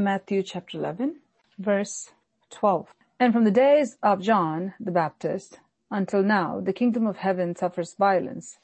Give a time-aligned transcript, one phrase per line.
[0.00, 1.16] Matthew chapter 11,
[1.58, 2.12] verse
[2.48, 2.88] 12.
[3.20, 7.94] And from the days of John the Baptist until now, the kingdom of heaven suffers
[7.98, 8.58] violence,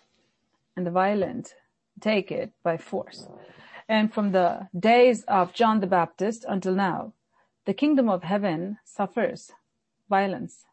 [0.75, 1.54] and the violent
[2.01, 3.29] take it by force.
[3.87, 7.12] And from the days of John the Baptist until now,
[7.66, 9.53] the kingdom of heaven suffers
[10.08, 10.64] violence,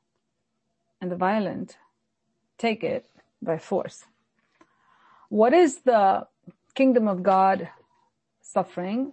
[1.01, 1.75] and the violent
[2.57, 3.09] take it
[3.41, 4.05] by force.
[5.27, 6.27] What is the
[6.73, 7.67] kingdom of God
[8.41, 9.11] suffering?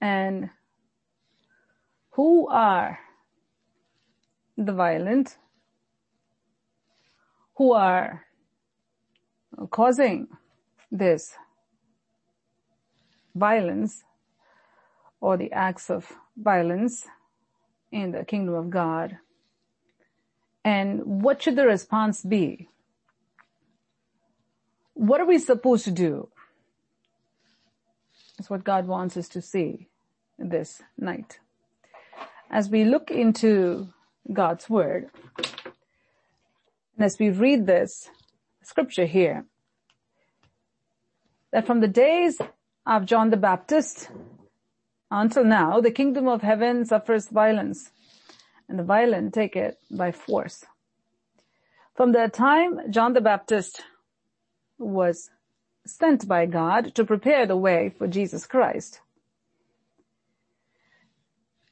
[0.00, 0.50] And
[2.12, 2.98] who are
[4.56, 5.36] the violent
[7.56, 8.24] who are
[9.70, 10.28] causing
[10.90, 11.34] this
[13.34, 14.04] violence
[15.20, 17.06] or the acts of violence
[17.90, 19.18] in the kingdom of God?
[20.64, 22.68] And what should the response be?
[24.94, 26.28] What are we supposed to do?
[28.36, 29.88] That's what God wants us to see
[30.38, 31.38] this night.
[32.50, 33.88] As we look into
[34.32, 35.10] God's word,
[36.96, 38.10] and as we read this
[38.62, 39.46] scripture here,
[41.52, 42.38] that from the days
[42.84, 44.10] of John the Baptist
[45.10, 47.90] until now, the kingdom of heaven suffers violence
[48.68, 50.64] and the violent take it by force.
[51.94, 53.82] From the time John the Baptist
[54.78, 55.30] was
[55.88, 59.00] sent by God to prepare the way for Jesus Christ,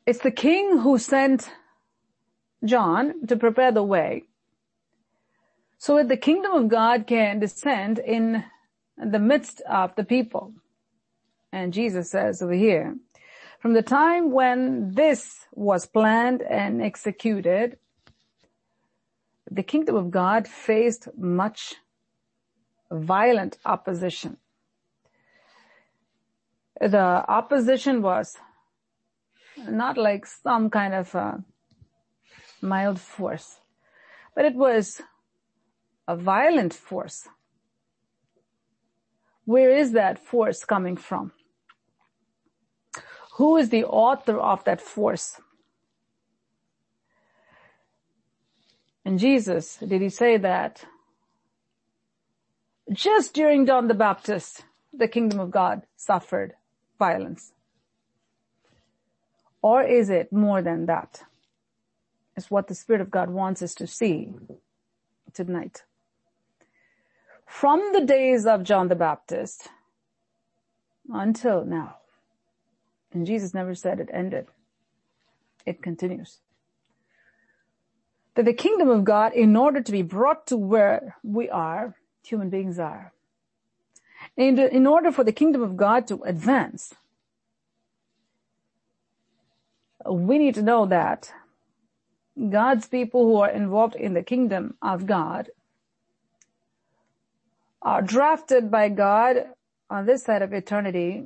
[0.07, 1.51] it's the king who sent
[2.65, 4.25] John to prepare the way
[5.79, 8.45] so that the kingdom of God can descend in
[8.97, 10.55] the midst of the people.
[11.53, 12.97] And Jesus says over here,
[13.61, 17.79] from the time when this was planned and executed,
[19.51, 21.75] the kingdom of God faced much
[22.91, 24.37] violent opposition.
[26.81, 28.37] The opposition was
[29.57, 31.45] not like some kind of a
[32.61, 33.61] mild force,
[34.35, 35.01] but it was
[36.09, 37.29] a violent force.
[39.45, 41.33] Where is that force coming from?
[43.35, 45.41] Who is the author of that force?
[49.05, 50.85] And Jesus, did he say that
[52.93, 56.55] just during John the Baptist, the kingdom of God suffered
[56.99, 57.53] violence?
[59.63, 61.23] Or is it more than that?
[62.37, 64.35] Is what the Spirit of God wants us to see
[65.33, 65.85] tonight.
[67.47, 69.69] From the days of John the Baptist
[71.13, 71.97] until now,
[73.13, 74.49] and Jesus never said it ended.
[75.65, 76.41] It continues.
[78.35, 81.95] That the kingdom of God, in order to be brought to where we are,
[82.27, 83.13] human beings are,
[84.37, 86.95] and in order for the kingdom of God to advance,
[90.09, 91.33] we need to know that
[92.51, 95.51] God's people who are involved in the kingdom of God
[97.81, 99.47] are drafted by God
[99.89, 101.25] on this side of eternity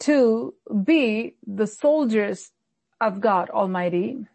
[0.00, 0.54] to
[0.84, 2.50] be the soldiers
[3.00, 4.26] of God Almighty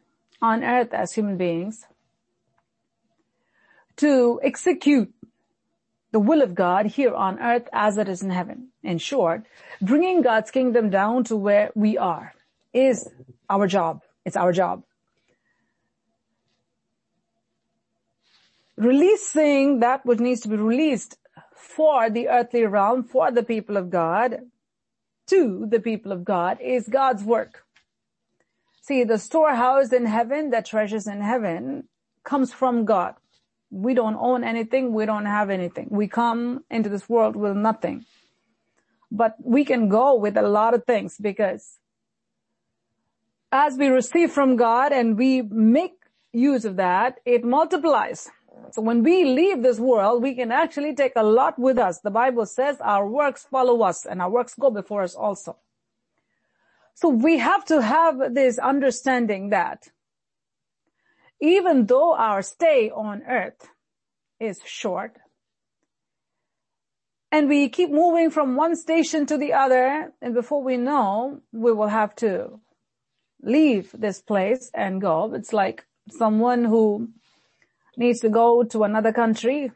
[0.42, 1.86] on earth as human beings,
[3.98, 5.14] to execute
[6.12, 8.70] the will of God here on earth as it is in heaven.
[8.84, 9.46] In short,
[9.82, 12.34] bringing God's kingdom down to where we are
[12.74, 13.10] is
[13.50, 14.02] our job.
[14.26, 14.84] It's our job.
[18.78, 21.18] Releasing that which needs to be released
[21.56, 24.40] for the earthly realm, for the people of God,
[25.28, 27.66] to the people of God is God's work.
[28.82, 31.90] See, the storehouse in heaven, the treasures in heaven,
[32.24, 33.16] comes from God.
[33.70, 34.94] We don't own anything.
[34.94, 35.88] We don't have anything.
[35.92, 38.06] We come into this world with nothing.
[39.12, 41.80] But we can go with a lot of things because
[43.52, 45.94] as we receive from God and we make
[46.34, 48.30] use of that, it multiplies.
[48.72, 52.00] So when we leave this world, we can actually take a lot with us.
[52.00, 55.58] The Bible says our works follow us and our works go before us also.
[56.94, 59.90] So we have to have this understanding that
[61.40, 63.70] even though our stay on earth
[64.40, 65.18] is short
[67.32, 71.72] and we keep moving from one station to the other and before we know, we
[71.74, 72.60] will have to
[73.42, 75.34] leave this place and go.
[75.34, 77.10] It's like someone who
[77.98, 79.72] needs to go to another country,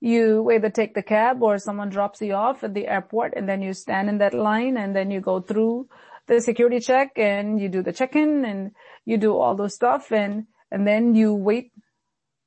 [0.00, 3.62] you either take the cab or someone drops you off at the airport and then
[3.62, 5.88] you stand in that line and then you go through
[6.26, 8.72] the security check and you do the check-in and
[9.04, 11.72] you do all those stuff and, and then you wait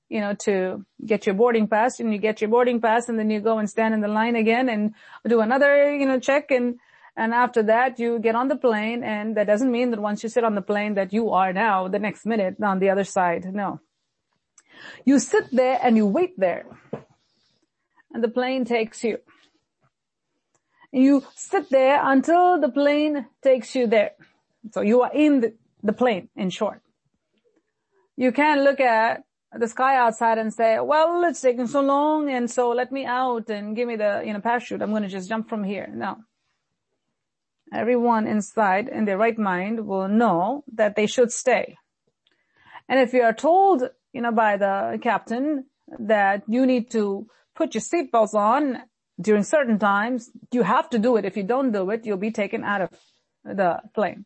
[0.09, 3.29] you know, to get your boarding pass and you get your boarding pass and then
[3.29, 4.93] you go and stand in the line again and
[5.27, 6.79] do another, you know, check and,
[7.15, 10.29] and after that you get on the plane and that doesn't mean that once you
[10.29, 13.53] sit on the plane that you are now the next minute on the other side.
[13.53, 13.81] No.
[15.03, 16.65] You sit there and you wait there
[18.13, 19.17] and the plane takes you.
[20.97, 24.13] You sit there until the plane takes you there.
[24.71, 25.53] So you are in the,
[25.83, 26.81] the plane in short.
[28.15, 29.21] You can't look at
[29.53, 33.47] the sky outside and say, well, it's taking so long and so let me out
[33.51, 34.81] and give me the, you know, parachute.
[34.81, 35.87] I'm going to just jump from here.
[35.93, 36.17] No.
[37.71, 41.77] Everyone inside in their right mind will know that they should stay.
[42.89, 43.83] And if you are told,
[44.13, 45.65] you know, by the captain
[45.99, 48.81] that you need to put your seatbelts on
[49.19, 51.25] during certain times, you have to do it.
[51.25, 52.89] If you don't do it, you'll be taken out of
[53.43, 54.25] the plane.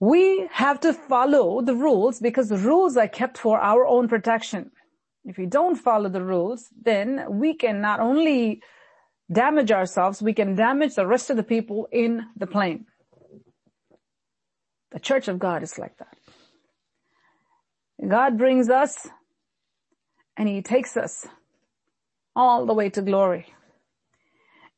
[0.00, 4.70] We have to follow the rules because the rules are kept for our own protection.
[5.24, 8.62] If we don't follow the rules, then we can not only
[9.30, 12.86] damage ourselves, we can damage the rest of the people in the plane.
[14.92, 16.16] The church of God is like that.
[18.06, 19.08] God brings us
[20.36, 21.26] and he takes us
[22.34, 23.46] all the way to glory.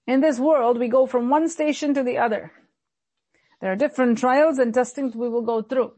[0.06, 2.52] In this world, we go from one station to the other.
[3.60, 5.92] There are different trials and testings we will go through.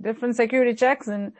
[0.00, 1.32] Different security checks and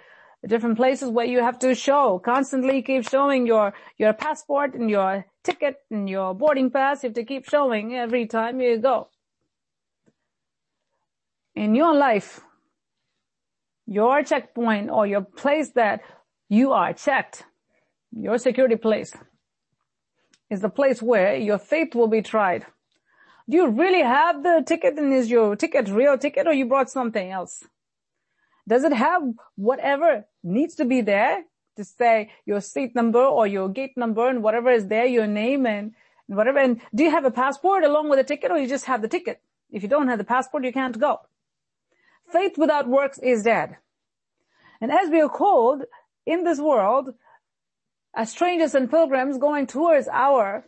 [0.46, 5.26] different places where you have to show, constantly keep showing your, your passport and your
[5.42, 7.02] ticket and your boarding pass.
[7.02, 9.08] You have to keep showing every time you go.
[11.54, 12.40] In your life,
[13.86, 16.02] your checkpoint or your place that
[16.48, 17.44] you are checked,
[18.16, 19.12] your security place
[20.50, 22.66] is the place where your faith will be tried.
[23.48, 26.90] Do you really have the ticket and is your ticket real ticket or you brought
[26.90, 27.64] something else?
[28.66, 29.22] Does it have
[29.56, 31.44] whatever needs to be there
[31.76, 35.66] to say your seat number or your gate number and whatever is there, your name
[35.66, 35.92] and
[36.26, 36.58] whatever.
[36.58, 39.08] And do you have a passport along with a ticket or you just have the
[39.08, 39.40] ticket?
[39.70, 41.20] If you don't have the passport, you can't go.
[42.30, 43.76] Faith without works is dead.
[44.80, 45.82] And as we are called
[46.26, 47.10] in this world,
[48.16, 50.66] as strangers and pilgrims going towards our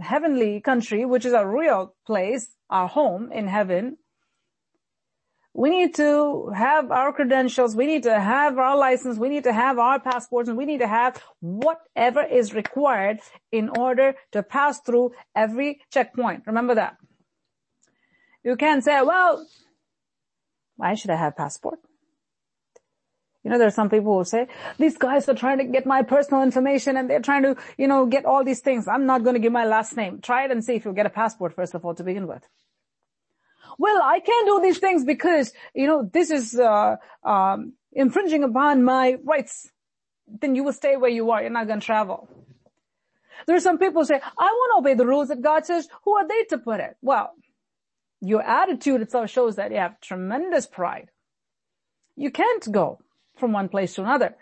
[0.00, 3.98] heavenly country, which is a real place, our home in heaven,
[5.52, 9.54] we need to have our credentials, we need to have our license, we need to
[9.54, 14.80] have our passports, and we need to have whatever is required in order to pass
[14.80, 16.42] through every checkpoint.
[16.46, 16.98] Remember that.
[18.44, 19.46] You can't say, well,
[20.76, 21.78] why should I have passport?
[23.46, 26.02] You know, there are some people who say, these guys are trying to get my
[26.02, 28.88] personal information and they're trying to, you know, get all these things.
[28.88, 30.20] I'm not going to give my last name.
[30.20, 32.42] Try it and see if you'll get a passport first of all to begin with.
[33.78, 38.82] Well, I can't do these things because, you know, this is, uh, um, infringing upon
[38.82, 39.70] my rights.
[40.26, 41.40] Then you will stay where you are.
[41.40, 42.28] You're not going to travel.
[43.46, 45.86] There are some people who say, I want to obey the rules that God says.
[46.02, 46.96] Who are they to put it?
[47.00, 47.30] Well,
[48.20, 51.10] your attitude itself shows that you have tremendous pride.
[52.16, 53.02] You can't go
[53.36, 54.36] from one place to another.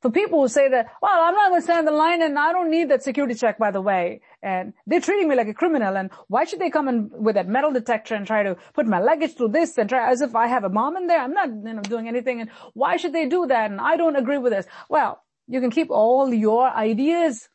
[0.00, 2.38] For people who say that, well, I'm not going to stand in the line and
[2.38, 4.20] I don't need that security check, by the way.
[4.42, 5.96] And they're treating me like a criminal.
[5.96, 9.00] And why should they come in with that metal detector and try to put my
[9.00, 11.20] luggage through this and try as if I have a mom in there?
[11.20, 12.40] I'm not, you know, doing anything.
[12.40, 13.72] And why should they do that?
[13.72, 14.66] And I don't agree with this.
[14.88, 17.48] Well, you can keep all your ideas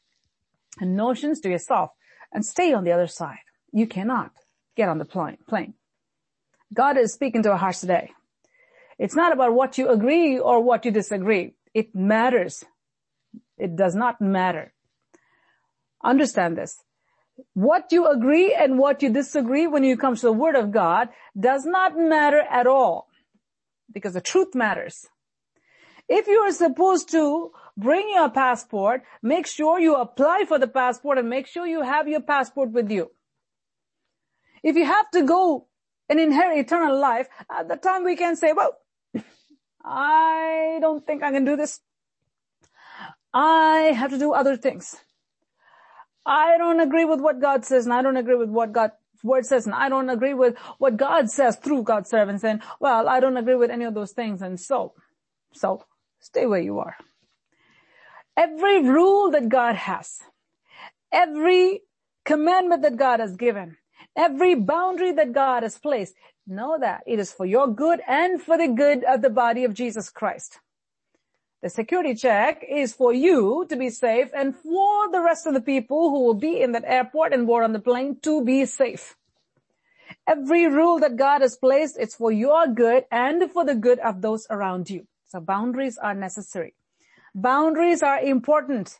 [0.81, 1.91] and notions to yourself
[2.33, 3.39] and stay on the other side.
[3.71, 4.31] You cannot
[4.75, 5.75] get on the plane.
[6.73, 8.11] God is speaking to our hearts today.
[9.03, 11.55] It's not about what you agree or what you disagree.
[11.73, 12.63] It matters.
[13.57, 14.73] It does not matter.
[16.01, 16.81] Understand this.
[17.53, 21.09] What you agree and what you disagree when you come to the word of God
[21.37, 23.09] does not matter at all
[23.91, 25.05] because the truth matters.
[26.07, 31.17] If you are supposed to bring your passport, make sure you apply for the passport
[31.17, 33.11] and make sure you have your passport with you.
[34.63, 35.67] If you have to go
[36.07, 38.77] and inherit eternal life, at the time we can say, well,
[39.83, 41.81] I don't think I can do this.
[43.33, 44.95] I have to do other things.
[46.25, 49.45] I don't agree with what God says and I don't agree with what God's word
[49.45, 53.19] says and I don't agree with what God says through God's servants and well, I
[53.19, 54.93] don't agree with any of those things and so,
[55.53, 55.83] so
[56.19, 56.95] stay where you are.
[58.37, 60.19] Every rule that God has,
[61.11, 61.81] every
[62.25, 63.77] commandment that God has given,
[64.15, 68.57] every boundary that God has placed Know that it is for your good and for
[68.57, 70.59] the good of the body of Jesus Christ.
[71.61, 75.61] The security check is for you to be safe and for the rest of the
[75.61, 79.15] people who will be in that airport and board on the plane to be safe.
[80.27, 84.21] Every rule that God has placed, it's for your good and for the good of
[84.21, 85.07] those around you.
[85.27, 86.75] So boundaries are necessary.
[87.33, 88.99] Boundaries are important.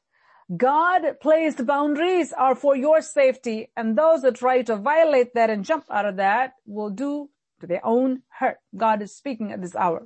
[0.56, 5.66] God placed boundaries are for your safety and those that try to violate that and
[5.66, 7.30] jump out of that will do
[7.64, 8.58] to their own hurt.
[8.76, 10.06] God is speaking at this hour.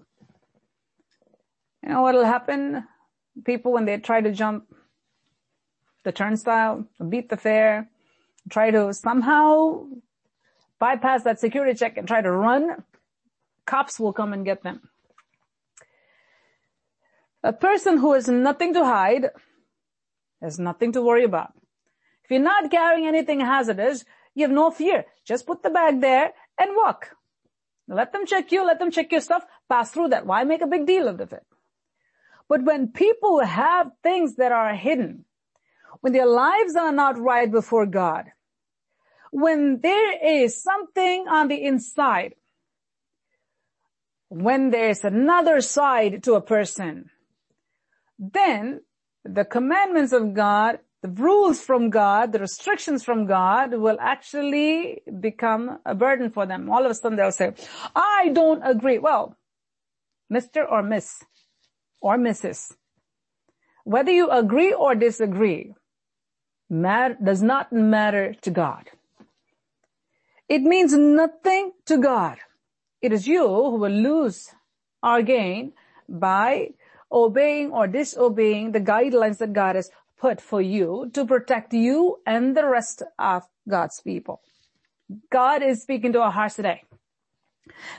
[1.82, 2.84] You know what will happen?
[3.46, 4.66] People when they try to jump
[6.04, 7.90] the turnstile, beat the fare,
[8.52, 9.88] try to somehow
[10.78, 12.84] bypass that security check and try to run,
[13.66, 14.82] cops will come and get them.
[17.44, 19.32] A person who has nothing to hide
[20.44, 21.54] has nothing to worry about.
[22.24, 25.06] If you're not carrying anything hazardous, you have no fear.
[25.26, 27.17] Just put the bag there and walk.
[27.88, 30.26] Let them check you, let them check your stuff, pass through that.
[30.26, 31.46] Why make a big deal out of it?
[32.50, 35.26] But when people have things that are hidden,
[36.02, 38.26] when their lives are not right before God,
[39.32, 42.36] when there is something on the inside,
[44.30, 47.10] when there's another side to a person,
[48.20, 48.82] then
[49.24, 55.80] the commandments of God, the rules from God, the restrictions from God will actually become
[55.86, 56.70] a burden for them.
[56.70, 57.54] All of a sudden they'll say,
[57.96, 58.98] I don't agree.
[58.98, 59.38] Well,
[60.34, 60.70] Mr.
[60.70, 61.24] or Miss
[62.02, 62.74] or Mrs.
[63.84, 65.74] Whether you agree or disagree
[66.70, 68.90] matter, does not matter to God.
[70.50, 72.38] It means nothing to God.
[73.02, 74.50] It is you who will lose
[75.04, 75.74] or gain
[76.10, 76.72] by
[77.12, 82.56] obeying or disobeying the guidelines that God has put for you to protect you and
[82.56, 84.42] the rest of God's people.
[85.32, 86.84] God is speaking to our hearts today.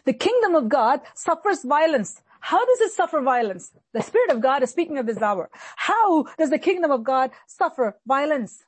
[0.05, 2.21] The kingdom of God suffers violence.
[2.41, 3.73] How does it suffer violence?
[3.93, 5.51] The Spirit of God is speaking of this hour.
[5.77, 8.65] How does the kingdom of God suffer violence?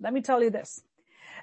[0.00, 0.82] Let me tell you this.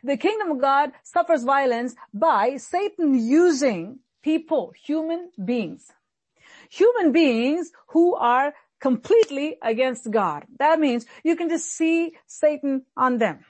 [0.03, 5.91] The kingdom of God suffers violence by Satan using people, human beings,
[6.69, 10.45] human beings who are completely against God.
[10.57, 13.45] That means you can just see Satan on them.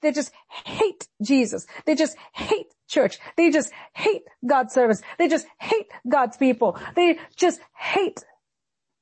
[0.00, 0.32] They just
[0.64, 1.66] hate Jesus.
[1.84, 3.18] They just hate church.
[3.36, 5.02] They just hate God's service.
[5.18, 6.78] They just hate God's people.
[6.96, 8.24] They just hate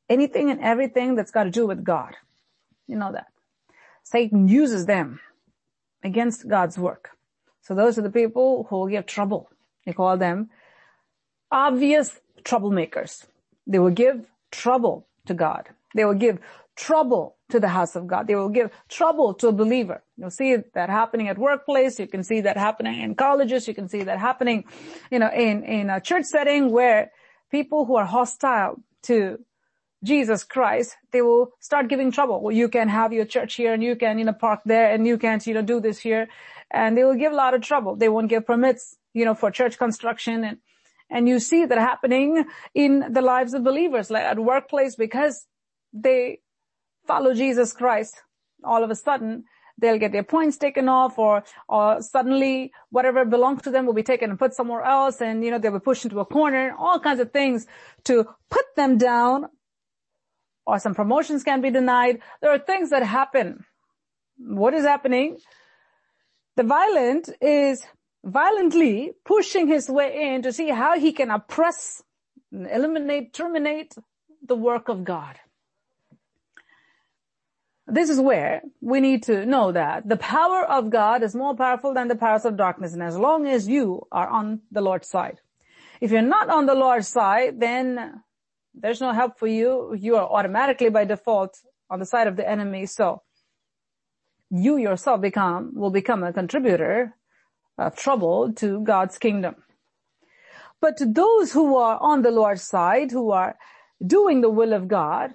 [0.08, 2.16] anything and everything that's got to do with God.
[2.86, 3.26] You know that.
[4.02, 5.20] Satan uses them
[6.02, 7.10] against God's work.
[7.60, 9.50] So those are the people who will give trouble.
[9.84, 10.50] They call them
[11.50, 13.26] obvious troublemakers.
[13.66, 15.68] They will give trouble to God.
[15.94, 16.38] They will give
[16.76, 18.26] trouble to the house of God.
[18.26, 20.02] They will give trouble to a believer.
[20.16, 21.98] You'll see that happening at workplace.
[21.98, 23.66] You can see that happening in colleges.
[23.66, 24.64] You can see that happening,
[25.10, 27.10] you know, in, in a church setting where
[27.50, 29.38] people who are hostile to
[30.04, 32.40] Jesus Christ, they will start giving trouble.
[32.40, 35.06] Well, you can have your church here and you can, you know, park there and
[35.06, 36.28] you can't, you know, do this here.
[36.70, 37.96] And they will give a lot of trouble.
[37.96, 40.58] They won't give permits, you know, for church construction and,
[41.10, 45.46] and you see that happening in the lives of believers, like at workplace, because
[45.92, 46.40] they
[47.06, 48.14] follow Jesus Christ.
[48.64, 49.44] All of a sudden,
[49.78, 54.02] they'll get their points taken off or, or suddenly whatever belongs to them will be
[54.02, 56.98] taken and put somewhere else and, you know, they'll be pushed into a corner, all
[56.98, 57.66] kinds of things
[58.04, 59.46] to put them down
[60.66, 62.20] or some promotions can be denied.
[62.42, 63.64] There are things that happen.
[64.36, 65.38] What is happening?
[66.56, 67.82] The violent is
[68.30, 72.02] violently pushing his way in to see how he can oppress,
[72.52, 73.94] eliminate, terminate
[74.44, 75.38] the work of God.
[77.86, 81.94] This is where we need to know that the power of God is more powerful
[81.94, 82.92] than the powers of darkness.
[82.92, 85.40] And as long as you are on the Lord's side,
[86.00, 88.22] if you're not on the Lord's side, then
[88.74, 89.94] there's no help for you.
[89.98, 91.58] You are automatically by default
[91.88, 92.84] on the side of the enemy.
[92.86, 93.22] So
[94.50, 97.14] you yourself become, will become a contributor
[97.78, 99.56] of trouble to God's kingdom.
[100.80, 103.56] But to those who are on the Lord's side, who are
[104.04, 105.34] doing the will of God,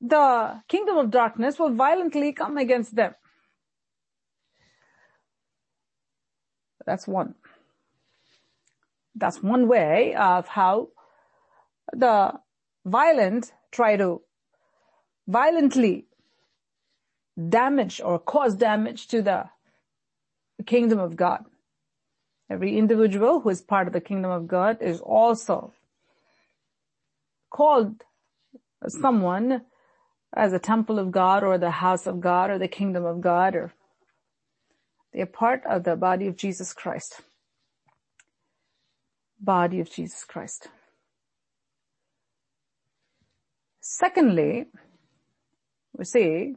[0.00, 3.14] the kingdom of darkness will violently come against them.
[6.86, 7.34] That's one.
[9.14, 10.88] That's one way of how
[11.92, 12.32] the
[12.84, 14.22] violent try to
[15.28, 16.06] violently
[17.48, 19.44] damage or cause damage to the
[20.62, 21.44] kingdom of God.
[22.50, 25.72] Every individual who is part of the kingdom of God is also
[27.50, 28.02] called
[28.88, 29.62] someone
[30.34, 33.54] as a temple of God or the house of God or the kingdom of God
[33.54, 33.72] or
[35.12, 37.20] they are part of the body of Jesus Christ.
[39.40, 40.68] Body of Jesus Christ.
[43.80, 44.66] Secondly,
[45.96, 46.54] we see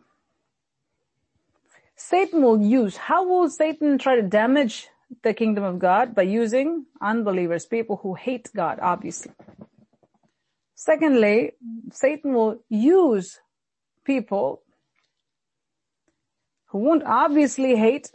[2.10, 4.90] Satan will use, how will Satan try to damage
[5.24, 6.14] the kingdom of God?
[6.14, 9.32] By using unbelievers, people who hate God, obviously.
[10.76, 11.54] Secondly,
[11.94, 13.40] Satan will use
[14.04, 14.64] people
[16.68, 18.12] who won't obviously hate,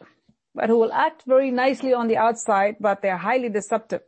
[0.55, 4.03] but who will act very nicely on the outside, but they're highly deceptive.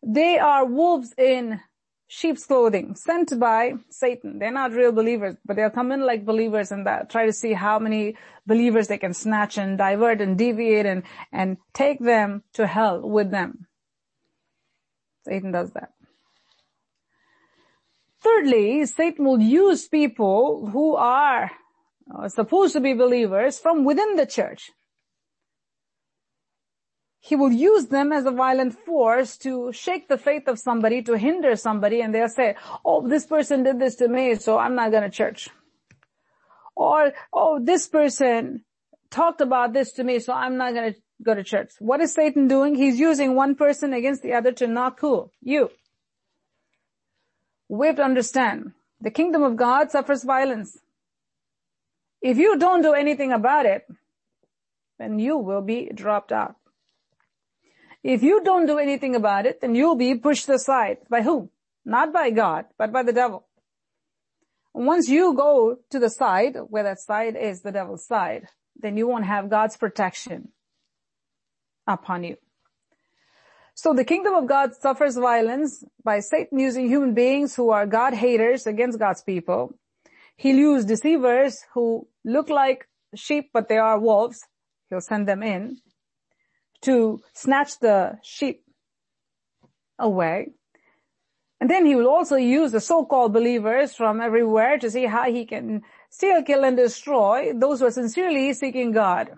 [0.00, 1.60] They are wolves in
[2.08, 4.38] sheep's clothing sent by Satan.
[4.38, 7.52] They're not real believers, but they'll come in like believers and that, try to see
[7.52, 12.66] how many believers they can snatch and divert and deviate and, and take them to
[12.66, 13.66] hell with them.
[15.24, 15.90] Satan does that.
[18.20, 21.50] Thirdly, Satan will use people who are
[22.14, 24.70] uh, supposed to be believers from within the church
[27.20, 31.16] he will use them as a violent force to shake the faith of somebody, to
[31.16, 32.54] hinder somebody, and they'll say,
[32.84, 35.48] oh, this person did this to me, so I'm not going to church.
[36.76, 38.64] Or, oh, this person
[39.10, 41.72] talked about this to me, so I'm not going to go to church.
[41.78, 42.74] What is Satan doing?
[42.74, 45.32] He's using one person against the other to not cool.
[45.40, 45.70] You.
[47.68, 50.78] We have to understand, the kingdom of God suffers violence.
[52.20, 53.86] If you don't do anything about it,
[54.98, 56.56] then you will be dropped out.
[58.06, 60.98] If you don't do anything about it, then you'll be pushed aside.
[61.10, 61.50] By whom?
[61.84, 63.48] Not by God, but by the devil.
[64.72, 68.46] Once you go to the side, where that side is the devil's side,
[68.76, 70.50] then you won't have God's protection
[71.84, 72.36] upon you.
[73.74, 78.14] So the kingdom of God suffers violence by Satan using human beings who are God
[78.14, 79.74] haters against God's people.
[80.36, 82.86] He'll use deceivers who look like
[83.16, 84.46] sheep, but they are wolves.
[84.90, 85.78] He'll send them in
[86.82, 88.62] to snatch the sheep
[89.98, 90.52] away.
[91.60, 95.46] And then he will also use the so-called believers from everywhere to see how he
[95.46, 99.30] can steal, kill, and destroy those who are sincerely seeking God.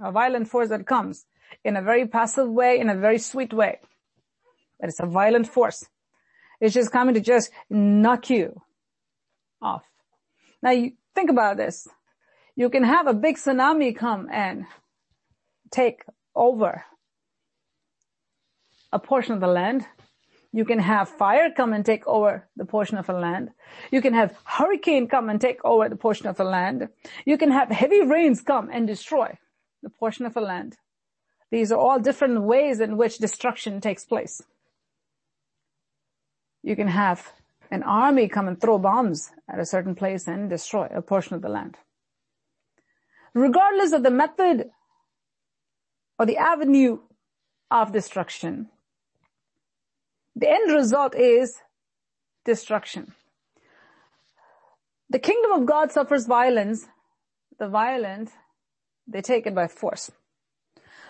[0.00, 1.26] A violent force that comes
[1.64, 3.78] in a very passive way, in a very sweet way.
[4.80, 5.84] But it's a violent force.
[6.60, 8.62] It's just coming to just knock you
[9.60, 9.84] off.
[10.62, 11.86] Now you think about this.
[12.56, 14.64] You can have a big tsunami come and
[15.70, 16.02] take
[16.38, 16.84] over
[18.92, 19.86] a portion of the land.
[20.52, 23.50] You can have fire come and take over the portion of the land.
[23.90, 26.88] You can have hurricane come and take over the portion of the land.
[27.26, 29.36] You can have heavy rains come and destroy
[29.82, 30.76] the portion of the land.
[31.50, 34.40] These are all different ways in which destruction takes place.
[36.62, 37.32] You can have
[37.70, 41.42] an army come and throw bombs at a certain place and destroy a portion of
[41.42, 41.76] the land.
[43.34, 44.70] Regardless of the method
[46.18, 46.98] or the avenue
[47.70, 48.68] of destruction.
[50.36, 51.60] The end result is
[52.44, 53.14] destruction.
[55.10, 56.86] The kingdom of God suffers violence.
[57.58, 58.30] The violent,
[59.06, 60.10] they take it by force.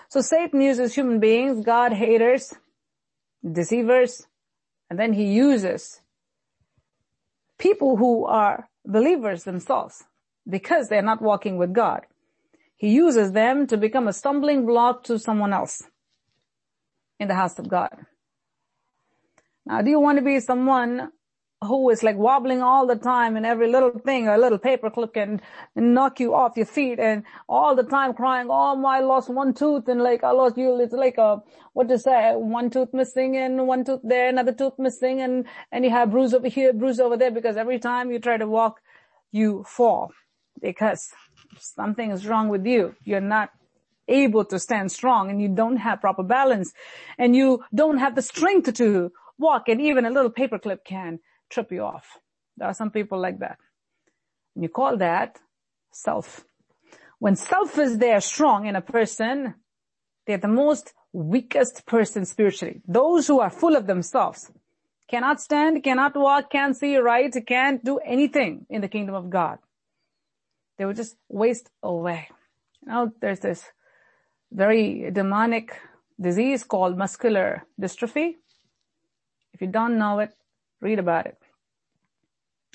[0.08, 2.54] So Satan uses human beings, God haters,
[3.44, 4.26] deceivers,
[4.88, 6.00] and then he uses
[7.58, 10.04] people who are believers themselves
[10.48, 12.06] because they're not walking with God.
[12.78, 15.82] He uses them to become a stumbling block to someone else
[17.18, 17.90] in the house of God.
[19.66, 21.10] Now, do you want to be someone
[21.62, 25.40] who is like wobbling all the time and every little thing, a little paperclip can
[25.74, 29.52] knock you off your feet and all the time crying, oh, my, I lost one
[29.52, 30.80] tooth and like I lost you.
[30.80, 34.78] It's like a, what to say, one tooth missing and one tooth there, another tooth
[34.78, 38.20] missing and, and you have bruise over here, bruise over there because every time you
[38.20, 38.80] try to walk,
[39.32, 40.12] you fall
[40.62, 41.10] because
[41.58, 42.94] something is wrong with you.
[43.04, 43.50] You're not
[44.08, 46.72] able to stand strong and you don't have proper balance
[47.18, 51.70] and you don't have the strength to walk and even a little paperclip can trip
[51.70, 52.18] you off.
[52.56, 53.58] There are some people like that.
[54.54, 55.38] And you call that
[55.92, 56.44] self.
[57.18, 59.54] When self is there strong in a person,
[60.26, 62.80] they're the most weakest person spiritually.
[62.86, 64.50] Those who are full of themselves
[65.08, 69.58] cannot stand, cannot walk, can't see right, can't do anything in the kingdom of God.
[70.78, 72.28] They would just waste away.
[72.86, 73.64] You know, there's this
[74.50, 75.76] very demonic
[76.20, 78.36] disease called muscular dystrophy.
[79.52, 80.30] If you don't know it,
[80.80, 81.38] read about it.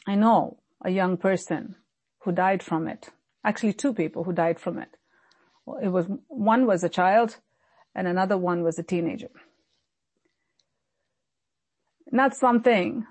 [0.06, 1.76] I know a young person
[2.20, 3.10] who died from it.
[3.44, 4.98] Actually, two people who died from it.
[5.82, 7.38] It was, one was a child
[7.96, 9.30] and another one was a teenager.
[12.12, 13.06] Not something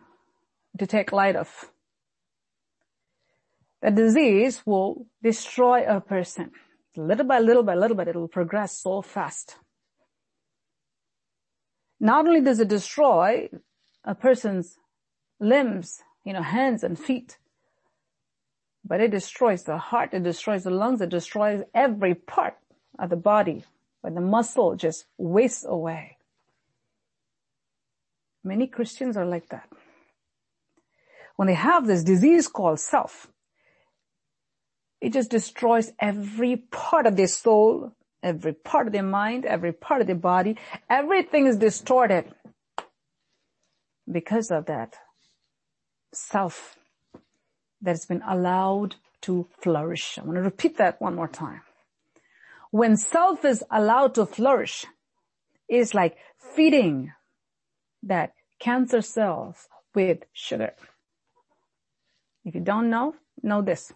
[0.79, 1.71] to take light of.
[3.83, 6.53] The disease will destroy a person.
[6.97, 9.57] Little by little by little, but it will progress so fast.
[12.01, 13.49] Not only does it destroy
[14.05, 14.79] a person's
[15.41, 17.39] limbs, you know, hands and feet,
[18.85, 22.57] but it destroys the heart, it destroys the lungs, it destroys every part
[22.99, 23.65] of the body,
[24.03, 26.19] but the muscle just wastes away.
[28.45, 29.69] Many Christians are like that.
[31.37, 33.29] when they have this disease called self,
[35.03, 40.01] it just destroys every part of their soul, every part of their mind, every part
[40.01, 40.57] of their body.
[40.89, 42.33] Everything is distorted
[44.11, 44.95] because of that
[46.15, 46.77] self
[47.81, 50.19] that has been allowed to flourish.
[50.19, 51.63] I want to repeat that one more time.
[52.71, 54.87] When self is allowed to flourish,
[55.69, 56.17] it's like
[56.55, 57.13] feeding
[58.05, 60.75] that cancer cells with sugar.
[62.45, 63.93] If you don't know, know this.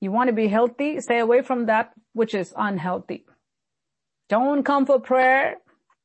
[0.00, 3.24] You want to be healthy, stay away from that which is unhealthy.
[4.28, 5.56] Don't come for prayer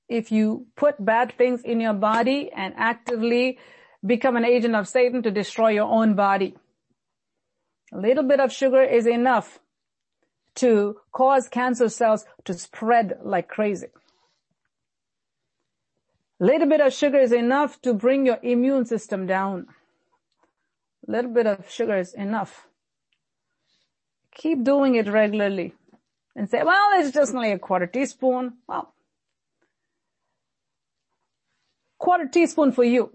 [0.10, 3.60] if you put bad things in your body and actively
[4.06, 6.56] become an agent of Satan to destroy your own body.
[7.93, 9.60] A little bit of sugar is enough
[10.56, 13.88] to cause cancer cells to spread like crazy.
[16.41, 19.67] A little bit of sugar is enough to bring your immune system down.
[21.08, 22.67] A little bit of sugar is enough.
[24.36, 25.74] Keep doing it regularly
[26.36, 28.54] and say, well, it's just only a quarter teaspoon.
[28.67, 28.93] Well,
[32.00, 33.12] quarter teaspoon for you,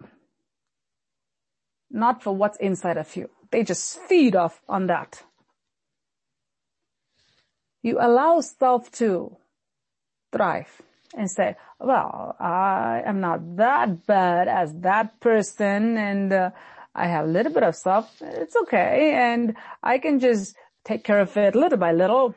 [1.90, 3.28] not for what's inside of you.
[3.50, 5.22] They just feed off on that.
[7.82, 9.36] You allow self to
[10.32, 10.82] thrive
[11.16, 16.50] and say, well, I am not that bad as that person and uh,
[16.94, 18.20] I have a little bit of self.
[18.20, 19.12] It's okay.
[19.14, 20.56] And I can just
[20.88, 22.34] take care of it little by little.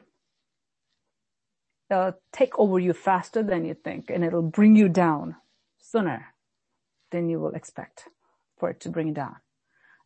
[1.89, 5.37] It'll take over you faster than you think and it'll bring you down
[5.79, 6.33] sooner
[7.11, 8.09] than you will expect
[8.59, 9.37] for it to bring you down.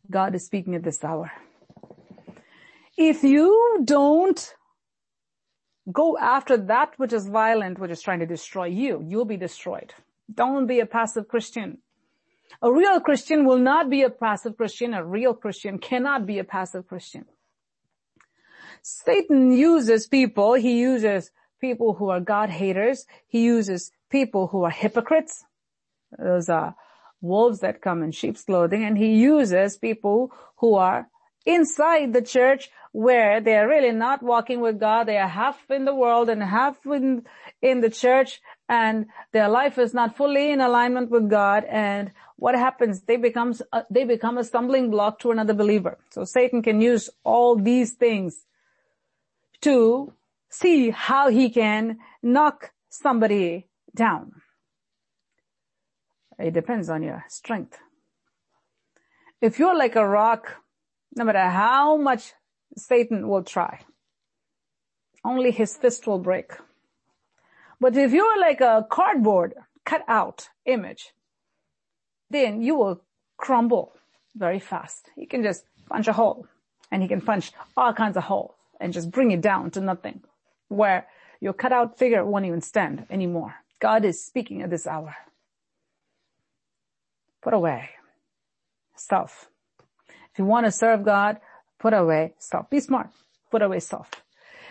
[0.08, 1.32] God is speaking at this hour.
[2.96, 4.54] If you don't
[5.92, 9.92] go after that which is violent, which is trying to destroy you, you'll be destroyed.
[10.32, 11.78] Don't be a passive Christian.
[12.62, 14.94] A real Christian will not be a passive Christian.
[14.94, 17.26] A real Christian cannot be a passive Christian.
[18.88, 23.04] Satan uses people, he uses people who are God haters.
[23.26, 25.44] He uses people who are hypocrites.
[26.16, 26.76] Those are
[27.20, 31.08] wolves that come in sheep's clothing and he uses people who are
[31.44, 35.08] inside the church where they are really not walking with God.
[35.08, 37.26] They are half in the world and half in,
[37.60, 41.64] in the church and their life is not fully in alignment with God.
[41.64, 43.00] And what happens?
[43.02, 45.98] They becomes, uh, they become a stumbling block to another believer.
[46.10, 48.46] So Satan can use all these things
[49.66, 50.12] to
[50.48, 54.30] see how he can knock somebody down.
[56.38, 57.76] It depends on your strength.
[59.40, 60.62] If you're like a rock,
[61.16, 62.32] no matter how much
[62.76, 63.80] Satan will try,
[65.24, 66.52] only his fist will break.
[67.80, 71.12] But if you're like a cardboard cut out image,
[72.30, 73.02] then you will
[73.36, 73.94] crumble
[74.36, 75.10] very fast.
[75.16, 76.46] He can just punch a hole
[76.92, 80.22] and he can punch all kinds of holes and just bring it down to nothing
[80.68, 81.06] where
[81.40, 83.54] your cutout figure won't even stand anymore.
[83.80, 85.14] God is speaking at this hour.
[87.42, 87.90] Put away
[88.96, 89.48] self.
[90.32, 91.38] If you want to serve God,
[91.78, 92.68] put away self.
[92.70, 93.10] Be smart.
[93.50, 94.10] Put away self.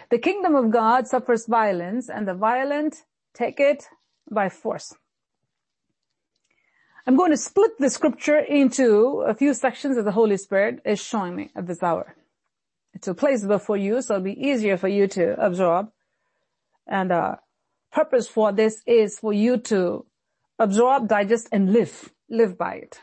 [0.09, 3.87] The kingdom of God suffers violence and the violent take it
[4.29, 4.93] by force.
[7.07, 10.99] I'm going to split the scripture into a few sections that the Holy Spirit is
[11.03, 12.15] showing me at this hour.
[12.95, 15.91] It's a place before you, so it'll be easier for you to absorb.
[16.87, 17.35] And uh,
[17.91, 20.05] purpose for this is for you to
[20.57, 22.99] absorb, digest, and live live by it.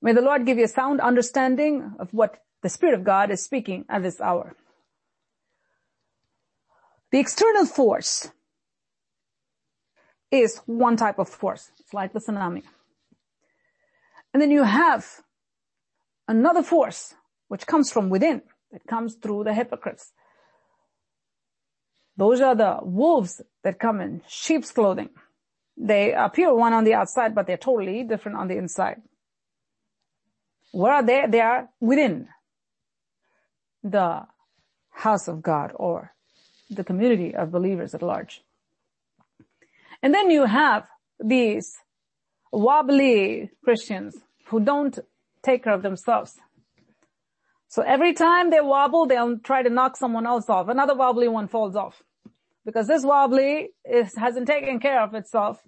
[0.00, 3.42] May the Lord give you a sound understanding of what the Spirit of God is
[3.42, 4.54] speaking at this hour.
[7.10, 8.28] The external force
[10.30, 11.70] is one type of force.
[11.78, 12.64] It's like the tsunami.
[14.32, 15.06] And then you have
[16.28, 17.14] another force
[17.48, 18.42] which comes from within.
[18.72, 20.12] It comes through the hypocrites.
[22.16, 25.10] Those are the wolves that come in sheep's clothing.
[25.76, 29.02] They appear one on the outside, but they're totally different on the inside.
[30.72, 31.24] Where are they?
[31.28, 32.28] They are within
[33.82, 34.26] the
[34.90, 36.12] house of God or
[36.70, 38.42] the community of believers at large.
[40.02, 40.86] And then you have
[41.18, 41.76] these
[42.52, 44.98] wobbly Christians who don't
[45.42, 46.38] take care of themselves.
[47.68, 50.68] So every time they wobble, they'll try to knock someone else off.
[50.68, 52.02] Another wobbly one falls off
[52.64, 55.60] because this wobbly is, hasn't taken care of itself.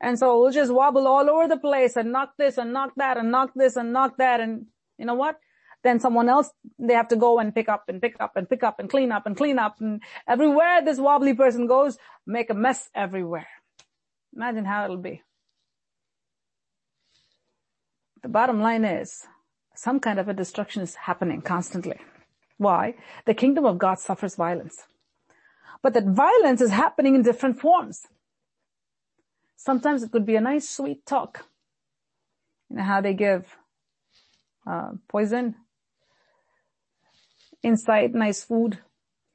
[0.00, 3.16] And so we'll just wobble all over the place and knock this and knock that
[3.16, 4.40] and knock this and knock that.
[4.40, 4.66] And
[4.98, 5.38] you know what?
[5.84, 8.62] Then someone else, they have to go and pick up and pick up and pick
[8.62, 9.80] up and clean up and clean up.
[9.80, 13.48] And everywhere this wobbly person goes, make a mess everywhere.
[14.34, 15.22] Imagine how it'll be.
[18.22, 19.26] the bottom line is
[19.74, 21.98] some kind of a destruction is happening constantly.
[22.58, 22.94] Why?
[23.26, 24.84] The kingdom of God suffers violence.
[25.82, 28.06] But that violence is happening in different forms.
[29.56, 31.46] Sometimes it could be a nice sweet talk.
[32.70, 33.56] You know how they give
[34.66, 35.56] uh, poison
[37.62, 38.78] inside nice food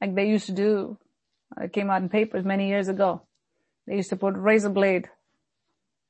[0.00, 0.98] like they used to do.
[1.60, 3.22] It came out in papers many years ago.
[3.86, 5.08] They used to put razor blade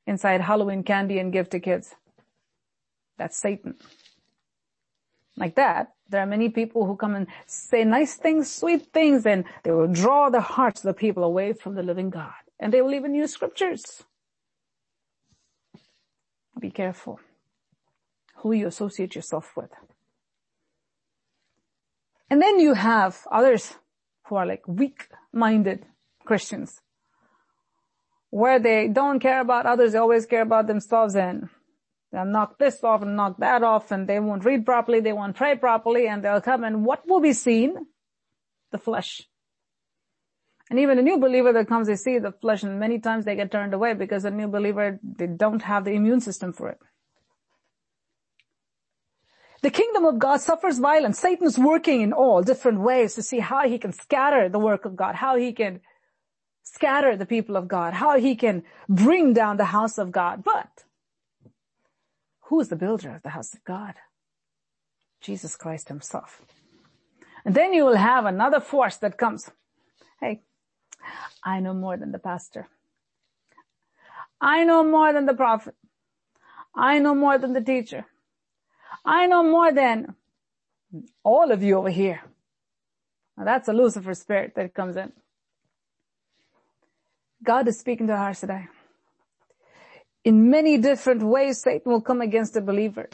[0.05, 1.95] inside Halloween candy and give to kids.
[3.17, 3.75] That's Satan.
[5.39, 9.45] Like that, there are many people who come and say nice things, sweet things, and
[9.63, 12.33] they will draw the hearts of the people away from the living God.
[12.59, 14.03] And they will even use scriptures.
[16.59, 17.21] Be careful
[18.35, 19.71] who you associate yourself with.
[22.29, 23.75] And then you have others
[24.25, 25.85] who are like weak-minded
[26.25, 26.81] Christians
[28.29, 31.49] where they don't care about others, they always care about themselves and
[32.11, 35.35] they'll knock this off and knock that off and they won't read properly, they won't
[35.35, 37.75] pray properly and they'll come and what will be seen?
[38.71, 39.23] The flesh.
[40.69, 43.35] And even a new believer that comes, they see the flesh and many times they
[43.35, 46.79] get turned away because a new believer, they don't have the immune system for it.
[49.61, 51.19] The kingdom of God suffers violence.
[51.19, 54.95] Satan's working in all different ways to see how he can scatter the work of
[54.95, 55.81] God, how he can
[56.63, 60.43] scatter the people of God, how he can bring down the house of God.
[60.43, 60.85] But
[62.49, 63.93] who is the builder of the house of God?
[65.21, 66.41] Jesus Christ himself.
[67.45, 69.51] And then you will have another force that comes.
[70.19, 70.41] Hey,
[71.43, 72.67] I know more than the pastor.
[74.41, 75.75] I know more than the prophet.
[76.75, 78.05] I know more than the teacher.
[79.05, 80.15] I know more than
[81.23, 82.23] all of you over here.
[83.37, 85.11] Now that's a Lucifer spirit that comes in.
[87.43, 88.67] God is speaking to our today.
[90.23, 93.09] In many different ways, Satan will come against the believer.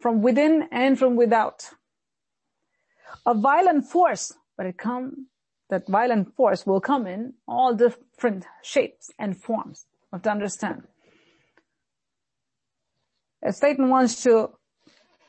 [0.00, 1.70] From within and from without.
[3.24, 5.28] A violent force, but it come,
[5.70, 9.86] that violent force will come in all different shapes and forms.
[9.90, 10.82] You have to understand.
[13.42, 14.50] If Satan wants to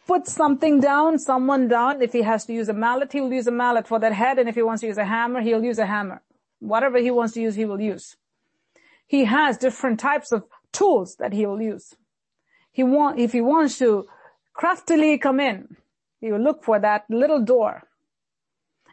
[0.07, 3.47] put something down, someone down, if he has to use a mallet, he will use
[3.47, 5.79] a mallet for that head, and if he wants to use a hammer, he'll use
[5.79, 6.21] a hammer.
[6.59, 8.15] Whatever he wants to use, he will use.
[9.07, 11.95] He has different types of tools that he will use.
[12.71, 14.07] He want, if he wants to
[14.53, 15.77] craftily come in,
[16.19, 17.83] he will look for that little door.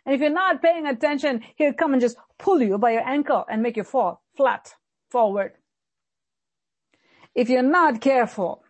[0.05, 3.44] And if you're not paying attention, he'll come and just pull you by your ankle
[3.49, 4.75] and make you fall flat
[5.09, 5.53] forward.
[7.35, 8.64] If you're not careful,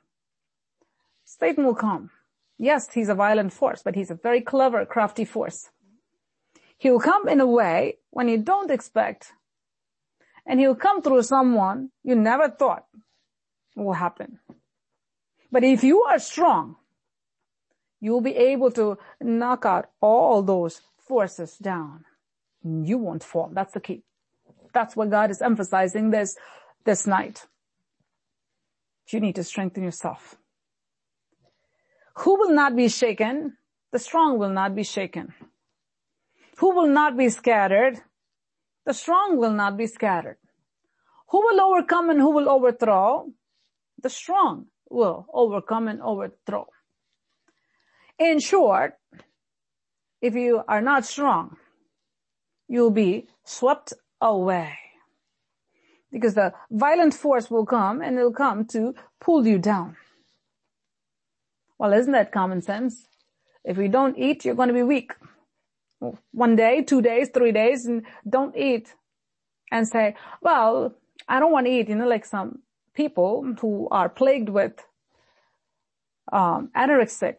[1.24, 2.10] Satan will come.
[2.58, 5.70] Yes, he's a violent force, but he's a very clever, crafty force.
[6.76, 9.32] He will come in a way when you don't expect,
[10.46, 12.86] and he'll come through someone you never thought
[13.76, 14.38] will happen.
[15.52, 16.76] But if you are strong,
[18.00, 22.04] you will be able to knock out all those forces down.
[22.62, 23.50] You won't fall.
[23.52, 24.02] That's the key.
[24.72, 26.36] That's what God is emphasizing this,
[26.84, 27.46] this night.
[29.08, 30.36] You need to strengthen yourself.
[32.18, 33.56] Who will not be shaken?
[33.92, 35.34] The strong will not be shaken.
[36.58, 38.00] Who will not be scattered?
[38.90, 40.38] The strong will not be scattered.
[41.28, 43.30] Who will overcome and who will overthrow?
[44.02, 46.66] The strong will overcome and overthrow.
[48.18, 48.94] In short,
[50.20, 51.56] if you are not strong,
[52.66, 54.76] you'll be swept away.
[56.10, 59.96] Because the violent force will come and it'll come to pull you down.
[61.78, 63.06] Well, isn't that common sense?
[63.62, 65.12] If you don't eat, you're going to be weak.
[66.32, 68.94] One day, two days, three days, and don't eat.
[69.72, 70.94] And say, well,
[71.28, 72.60] I don't want to eat, you know, like some
[72.94, 74.72] people who are plagued with
[76.32, 77.36] um, anorexic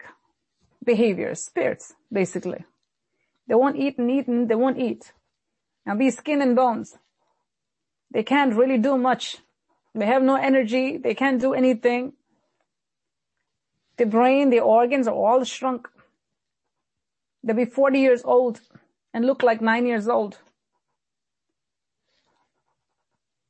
[0.83, 2.63] behaviors, spirits, basically.
[3.47, 5.11] They won't eat and eat and they won't eat.
[5.85, 6.97] And be skin and bones.
[8.11, 9.37] They can't really do much.
[9.93, 10.97] They have no energy.
[10.97, 12.13] They can't do anything.
[13.97, 15.87] The brain, the organs are all shrunk.
[17.43, 18.61] They'll be 40 years old
[19.13, 20.39] and look like nine years old.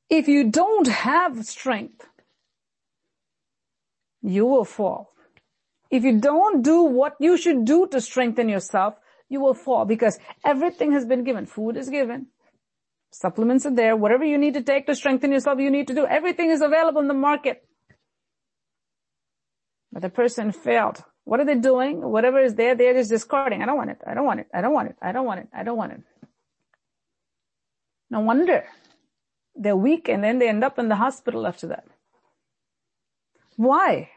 [0.10, 2.08] If you don't have strength,
[4.22, 5.12] you will fall.
[5.90, 8.96] If you don't do what you should do to strengthen yourself,
[9.30, 11.46] you will fall because everything has been given.
[11.46, 12.28] Food is given.
[13.12, 13.96] Supplements are there.
[13.96, 16.06] Whatever you need to take to strengthen yourself, you need to do.
[16.06, 17.66] Everything is available in the market.
[19.92, 21.04] But the person failed.
[21.32, 22.02] What are they doing?
[22.02, 23.62] Whatever is there, they're just discarding.
[23.64, 24.02] I don't want it.
[24.06, 24.48] I don't want it.
[24.54, 24.98] I don't want it.
[25.02, 25.48] I don't want it.
[25.54, 26.02] I don't want it.
[28.10, 28.66] No wonder
[29.56, 31.86] they're weak and then they end up in the hospital after that.
[33.56, 34.10] Why?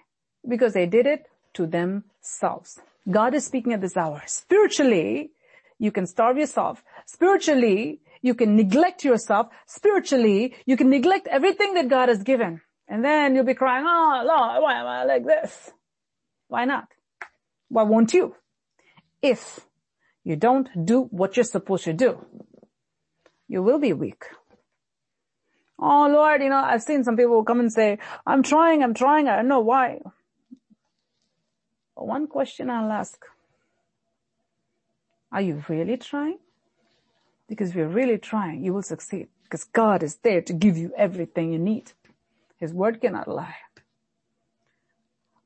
[0.48, 2.80] Because they did it to themselves.
[3.08, 4.20] God is speaking at this hour.
[4.26, 5.30] Spiritually,
[5.78, 6.82] you can starve yourself.
[7.06, 9.46] Spiritually, you can neglect yourself.
[9.66, 12.60] Spiritually, you can neglect everything that God has given.
[12.88, 15.70] And then you'll be crying, oh Lord, why am I like this?
[16.48, 16.88] Why not?
[17.68, 18.36] Why won't you?
[19.22, 19.60] If
[20.22, 22.24] you don't do what you're supposed to do,
[23.48, 24.24] you will be weak.
[25.78, 29.28] Oh Lord, you know, I've seen some people come and say, I'm trying, I'm trying,
[29.28, 30.00] I don't know why.
[31.96, 33.24] But one question I'll ask.
[35.32, 36.38] Are you really trying?
[37.48, 40.92] Because if you're really trying, you will succeed because God is there to give you
[40.96, 41.92] everything you need.
[42.58, 43.56] His word cannot lie.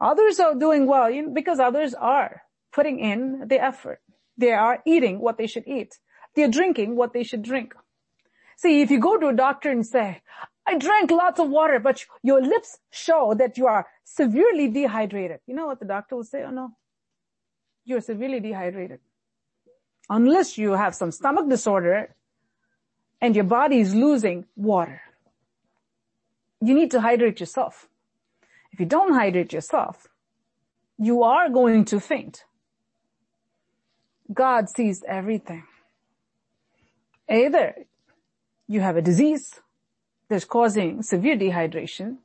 [0.01, 4.01] Others are doing well because others are putting in the effort.
[4.37, 5.99] They are eating what they should eat.
[6.35, 7.75] They're drinking what they should drink.
[8.57, 10.23] See, if you go to a doctor and say,
[10.67, 15.41] I drank lots of water, but your lips show that you are severely dehydrated.
[15.47, 16.45] You know what the doctor will say?
[16.47, 16.71] Oh no,
[17.85, 19.01] you're severely dehydrated.
[20.11, 22.15] Unless you have some stomach disorder
[23.21, 25.01] and your body is losing water.
[26.61, 27.89] You need to hydrate yourself.
[28.79, 30.07] If you don't hydrate yourself,
[30.99, 32.45] you are going to faint.
[34.33, 35.65] God sees everything.
[37.29, 37.75] Either
[38.69, 39.59] you have a disease
[40.29, 42.19] that's causing severe dehydration.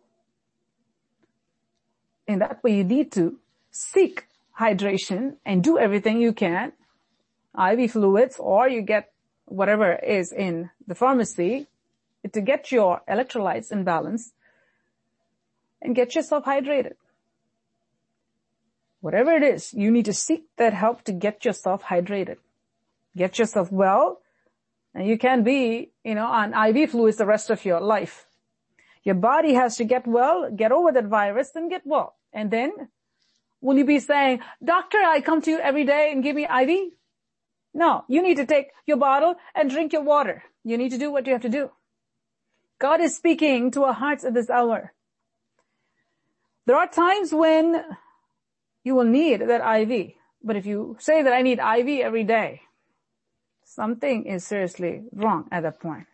[2.27, 3.39] In that way, you need to
[3.71, 4.27] seek
[4.59, 6.73] hydration and do everything you can,
[7.57, 9.11] IV fluids, or you get
[9.45, 11.65] whatever is in the pharmacy
[12.31, 14.33] to get your electrolytes in balance
[15.83, 16.93] and get yourself hydrated.
[19.01, 22.37] Whatever it is, you need to seek that help to get yourself hydrated.
[23.15, 24.23] Get yourself well
[24.93, 28.27] and you can be, you know, on IV fluids the rest of your life.
[29.03, 32.15] Your body has to get well, get over that virus, and get well.
[32.31, 32.89] And then,
[33.59, 36.93] will you be saying, doctor, I come to you every day and give me IV?
[37.73, 40.43] No, you need to take your bottle and drink your water.
[40.63, 41.71] You need to do what you have to do.
[42.79, 44.92] God is speaking to our hearts at this hour.
[46.65, 47.84] There are times when
[48.84, 50.13] you will need that IV.
[50.43, 52.62] But if you say that I need IV every day,
[53.65, 56.06] something is seriously wrong at that point.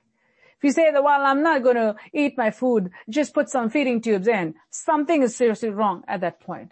[0.58, 3.70] If you say that, well, I'm not going to eat my food, just put some
[3.70, 6.72] feeding tubes in, something is seriously wrong at that point.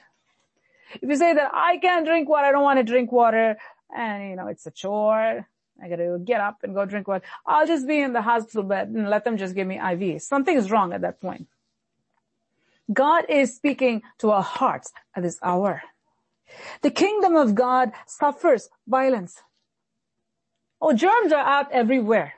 [0.94, 3.58] If you say that I can't drink water, I don't want to drink water,
[3.96, 5.48] and you know, it's a chore,
[5.82, 8.90] I gotta get up and go drink water, I'll just be in the hospital bed
[8.90, 10.22] and let them just give me IV.
[10.22, 11.48] Something is wrong at that point.
[12.92, 15.82] God is speaking to our hearts at this hour.
[16.82, 19.42] The kingdom of God suffers violence.
[20.82, 22.34] Oh, germs are out everywhere.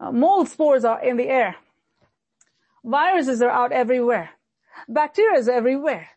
[0.00, 1.56] Uh, mold spores are in the air.
[2.84, 4.30] Viruses are out everywhere.
[4.88, 6.08] Bacteria is everywhere.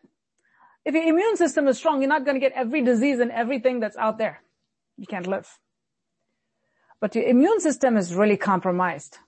[0.84, 3.80] If your immune system is strong, you're not going to get every disease and everything
[3.80, 4.42] that's out there.
[4.96, 5.58] You can't live.
[7.00, 9.18] But your immune system is really compromised.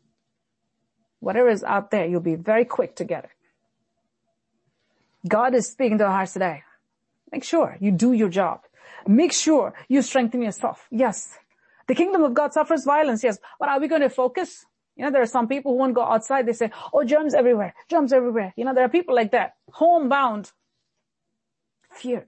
[1.20, 3.30] Whatever is out there, you'll be very quick to get it.
[5.28, 6.62] God is speaking to our hearts today.
[7.30, 8.62] Make sure you do your job.
[9.06, 10.86] Make sure you strengthen yourself.
[10.90, 11.38] Yes.
[11.86, 13.22] The kingdom of God suffers violence.
[13.22, 13.38] Yes.
[13.58, 14.64] But are we going to focus?
[14.96, 16.46] You know, there are some people who won't go outside.
[16.46, 18.52] They say, oh, germs everywhere, germs everywhere.
[18.56, 19.54] You know, there are people like that.
[19.72, 20.52] Homebound.
[21.92, 22.26] Fear.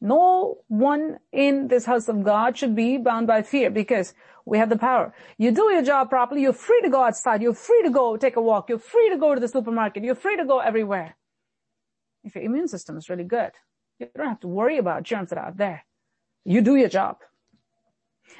[0.00, 4.14] No one in this house of God should be bound by fear because
[4.46, 5.14] we have the power.
[5.36, 6.42] You do your job properly.
[6.42, 7.42] You're free to go outside.
[7.42, 8.70] You're free to go take a walk.
[8.70, 10.02] You're free to go to the supermarket.
[10.02, 11.16] You're free to go everywhere.
[12.24, 13.52] If your immune system is really good,
[13.98, 15.84] you don't have to worry about germs that are out there.
[16.44, 17.18] You do your job.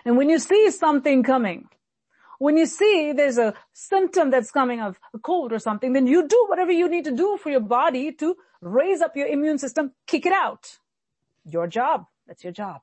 [0.05, 1.68] And when you see something coming,
[2.38, 6.27] when you see there's a symptom that's coming of a cold or something, then you
[6.27, 9.92] do whatever you need to do for your body to raise up your immune system,
[10.07, 10.79] kick it out.
[11.44, 12.07] Your job.
[12.26, 12.83] That's your job.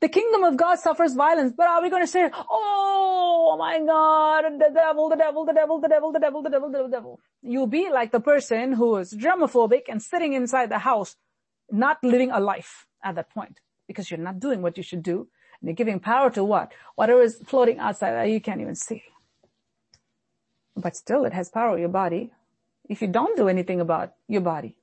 [0.00, 4.44] The kingdom of God suffers violence, but are we going to say, oh my God,
[4.60, 7.20] the devil, the devil, the devil, the devil, the devil, the devil, the devil.
[7.42, 11.16] You'll be like the person who is germophobic and sitting inside the house,
[11.70, 15.28] not living a life at that point because you're not doing what you should do.
[15.60, 16.72] And you're giving power to what?
[16.96, 19.02] Whatever is floating outside that you can't even see.
[20.76, 22.32] But still it has power over your body
[22.88, 24.76] if you don't do anything about your body.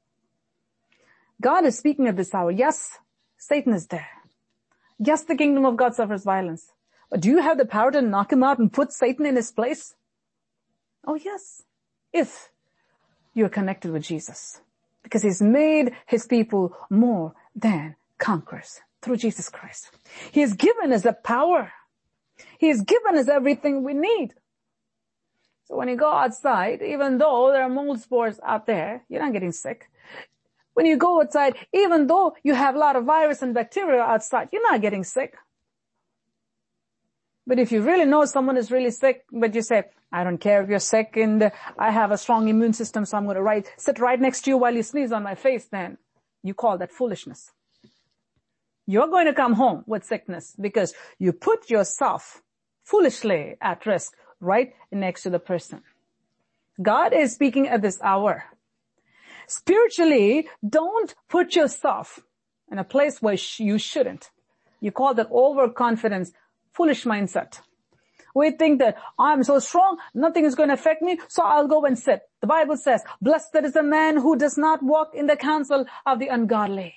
[1.44, 2.52] God is speaking at this hour.
[2.52, 2.98] Yes,
[3.38, 4.08] Satan is there.
[4.98, 6.72] Yes, the kingdom of God suffers violence.
[7.12, 9.52] But do you have the power to knock him out and put Satan in his
[9.52, 9.94] place?
[11.06, 11.64] Oh yes.
[12.14, 12.50] If
[13.34, 14.62] you're connected with Jesus.
[15.04, 19.92] Because he's made his people more than conquerors through Jesus Christ.
[20.32, 21.74] He has given us the power.
[22.58, 24.34] He has given us everything we need.
[25.66, 29.34] So when you go outside, even though there are mold spores out there, you're not
[29.34, 29.90] getting sick.
[30.74, 34.50] When you go outside, even though you have a lot of virus and bacteria outside,
[34.52, 35.36] you're not getting sick.
[37.46, 40.62] But if you really know someone is really sick, but you say, I don't care
[40.64, 43.72] if you're sick and I have a strong immune system, so I'm going to write,
[43.78, 45.98] sit right next to you while you sneeze on my face, then
[46.42, 47.52] you call that foolishness.
[48.86, 52.42] You're going to come home with sickness because you put yourself
[52.84, 55.82] foolishly at risk right next to the person.
[56.82, 58.46] God is speaking at this hour.
[59.48, 62.20] Spiritually, don't put yourself
[62.72, 64.32] in a place where you shouldn't.
[64.80, 66.32] You call that overconfidence
[66.72, 67.60] foolish mindset.
[68.36, 71.86] We think that I'm so strong, nothing is going to affect me, so I'll go
[71.86, 72.22] and sit.
[72.42, 76.18] The Bible says, blessed is the man who does not walk in the counsel of
[76.18, 76.96] the ungodly,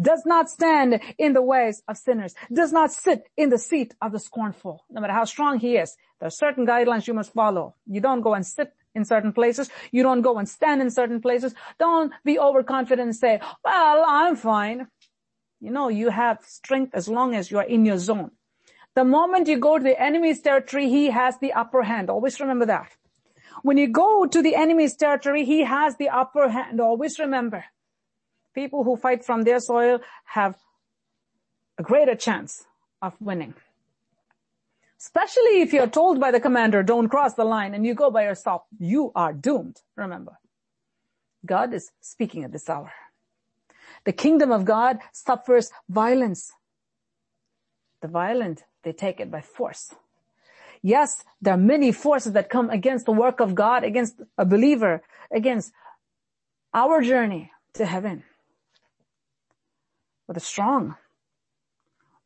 [0.00, 4.12] does not stand in the ways of sinners, does not sit in the seat of
[4.12, 4.84] the scornful.
[4.90, 7.74] No matter how strong he is, there are certain guidelines you must follow.
[7.86, 9.70] You don't go and sit in certain places.
[9.92, 11.54] You don't go and stand in certain places.
[11.78, 14.88] Don't be overconfident and say, well, I'm fine.
[15.60, 18.30] You know, you have strength as long as you are in your zone.
[18.94, 22.10] The moment you go to the enemy's territory, he has the upper hand.
[22.10, 22.90] Always remember that.
[23.62, 26.80] When you go to the enemy's territory, he has the upper hand.
[26.80, 27.64] Always remember.
[28.54, 30.56] People who fight from their soil have
[31.78, 32.64] a greater chance
[33.00, 33.54] of winning.
[35.00, 38.24] Especially if you're told by the commander, don't cross the line and you go by
[38.24, 39.80] yourself, you are doomed.
[39.96, 40.38] Remember.
[41.46, 42.92] God is speaking at this hour.
[44.04, 46.52] The kingdom of God suffers violence.
[48.02, 49.94] The violent they take it by force.
[50.82, 55.02] Yes, there are many forces that come against the work of God, against a believer,
[55.30, 55.72] against
[56.72, 58.24] our journey to heaven.
[60.26, 60.96] But the strong,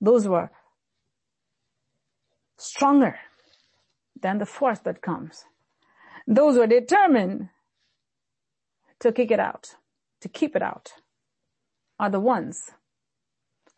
[0.00, 0.52] those who are
[2.64, 3.18] stronger
[4.20, 5.44] than the force that comes,
[6.26, 7.50] those who are determined
[9.00, 9.74] to kick it out,
[10.20, 10.92] to keep it out,
[11.98, 12.70] are the ones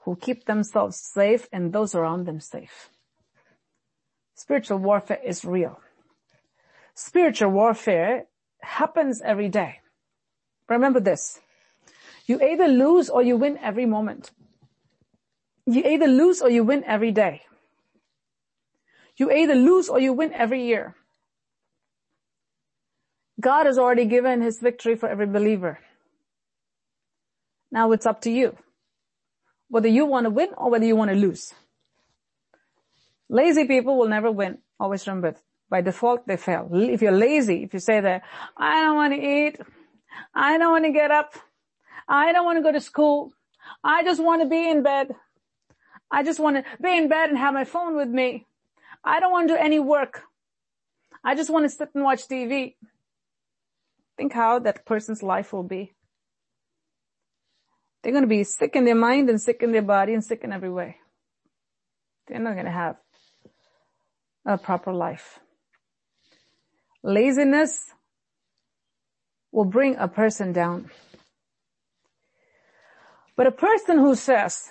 [0.04, 2.90] who keep themselves safe and those around them safe.
[4.34, 5.80] Spiritual warfare is real.
[6.94, 8.26] Spiritual warfare
[8.60, 9.80] happens every day.
[10.68, 11.40] Remember this.
[12.26, 14.30] You either lose or you win every moment.
[15.66, 17.42] You either lose or you win every day.
[19.16, 20.94] You either lose or you win every year.
[23.40, 25.78] God has already given his victory for every believer.
[27.70, 28.56] Now it's up to you
[29.68, 31.52] whether you want to win or whether you want to lose.
[33.28, 34.58] Lazy people will never win.
[34.78, 35.34] Always remember,
[35.68, 36.68] by default they fail.
[36.72, 38.22] If you're lazy, if you say that,
[38.56, 39.58] I don't want to eat,
[40.34, 41.34] I don't want to get up,
[42.08, 43.32] I don't want to go to school,
[43.82, 45.14] I just want to be in bed,
[46.10, 48.46] I just want to be in bed and have my phone with me,
[49.06, 50.22] I don't want to do any work,
[51.24, 52.74] I just want to sit and watch TV.
[54.16, 55.92] Think how that person's life will be.
[58.02, 60.42] They're going to be sick in their mind and sick in their body and sick
[60.44, 60.96] in every way.
[62.26, 62.96] They're not going to have
[64.46, 65.40] a proper life.
[67.02, 67.92] Laziness
[69.52, 70.90] will bring a person down.
[73.36, 74.70] But a person who says,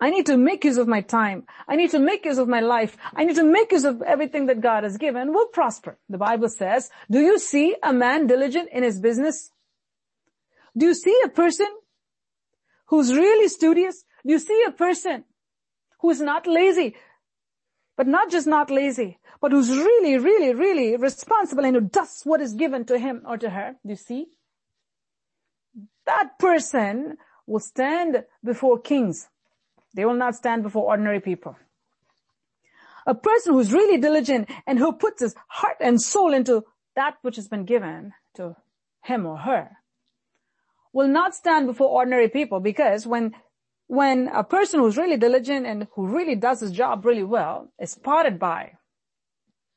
[0.00, 1.44] I need to make use of my time.
[1.68, 2.96] I need to make use of my life.
[3.14, 5.98] I need to make use of everything that God has given will prosper.
[6.08, 9.50] The Bible says, do you see a man diligent in his business?
[10.76, 11.68] Do you see a person
[12.86, 15.24] who's really studious, Do you see a person
[16.00, 16.96] who's not lazy,
[17.96, 22.40] but not just not lazy, but who's really, really, really responsible and who does what
[22.40, 23.76] is given to him or to her.
[23.84, 24.26] Do you see?
[26.06, 29.28] That person will stand before kings.
[29.94, 31.56] They will not stand before ordinary people.
[33.06, 36.64] A person who's really diligent and who puts his heart and soul into
[36.96, 38.56] that which has been given to
[39.02, 39.70] him or her
[40.92, 43.34] will not stand before ordinary people because when
[43.86, 47.90] when a person who's really diligent and who really does his job really well is
[47.90, 48.72] spotted by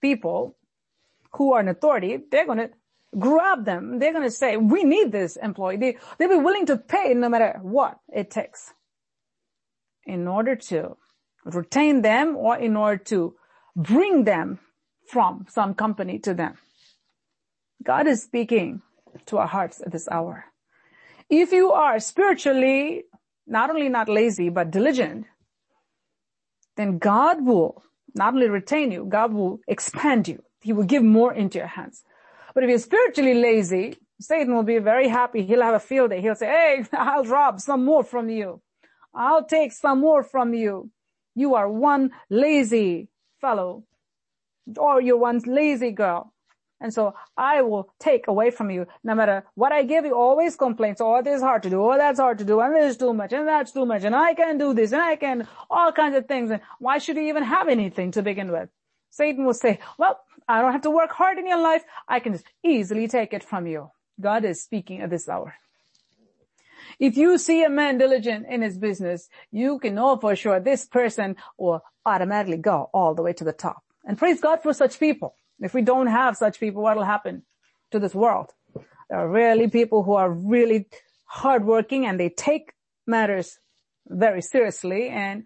[0.01, 0.55] people
[1.31, 2.69] who are in authority, they're going to
[3.17, 3.97] grab them.
[3.97, 5.77] They're going to say, we need this employee.
[5.77, 8.71] They, they'll be willing to pay no matter what it takes
[10.05, 10.97] in order to
[11.45, 13.35] retain them or in order to
[13.75, 14.59] bring them
[15.07, 16.55] from some company to them.
[17.83, 18.81] God is speaking
[19.25, 20.45] to our hearts at this hour.
[21.29, 23.03] If you are spiritually
[23.45, 25.25] not only not lazy, but diligent,
[26.77, 27.83] then God will
[28.15, 30.41] not only retain you, God will expand you.
[30.61, 32.03] He will give more into your hands.
[32.53, 35.43] But if you're spiritually lazy, Satan will be very happy.
[35.43, 36.21] He'll have a field day.
[36.21, 38.61] He'll say, Hey, I'll rob some more from you.
[39.13, 40.89] I'll take some more from you.
[41.35, 43.09] You are one lazy
[43.41, 43.83] fellow
[44.77, 46.33] or you're one lazy girl.
[46.79, 48.85] And so I will take away from you.
[49.05, 50.99] No matter what I give you, always complaints.
[50.99, 51.81] Oh, this is hard to do.
[51.81, 52.59] Oh, that's hard to do.
[52.59, 53.31] And this is too much.
[53.31, 54.03] And that's too much.
[54.03, 54.91] And I can do this.
[54.91, 56.51] And I can all kinds of things.
[56.51, 58.69] And why should you even have anything to begin with?
[59.11, 61.83] Satan will say, well, I don't have to work hard in your life.
[62.07, 63.91] I can just easily take it from you.
[64.19, 65.55] God is speaking at this hour.
[66.99, 70.85] If you see a man diligent in his business, you can know for sure this
[70.85, 73.83] person will automatically go all the way to the top.
[74.05, 75.35] And praise God for such people.
[75.59, 77.43] If we don't have such people, what will happen
[77.91, 78.51] to this world?
[79.09, 80.87] There are really people who are really
[81.25, 82.73] hardworking and they take
[83.07, 83.59] matters
[84.07, 85.09] very seriously.
[85.09, 85.45] And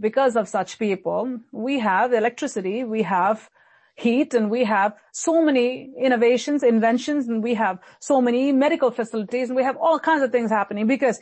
[0.00, 3.48] because of such people, we have electricity, we have
[3.94, 9.48] heat and we have so many innovations, inventions, and we have so many medical facilities
[9.48, 11.20] and we have all kinds of things happening because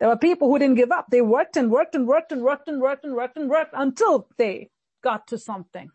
[0.00, 1.06] there were people who didn't give up.
[1.10, 4.28] They worked and worked and worked and worked and worked and worked and worked until
[4.36, 4.70] they
[5.02, 5.90] got to something.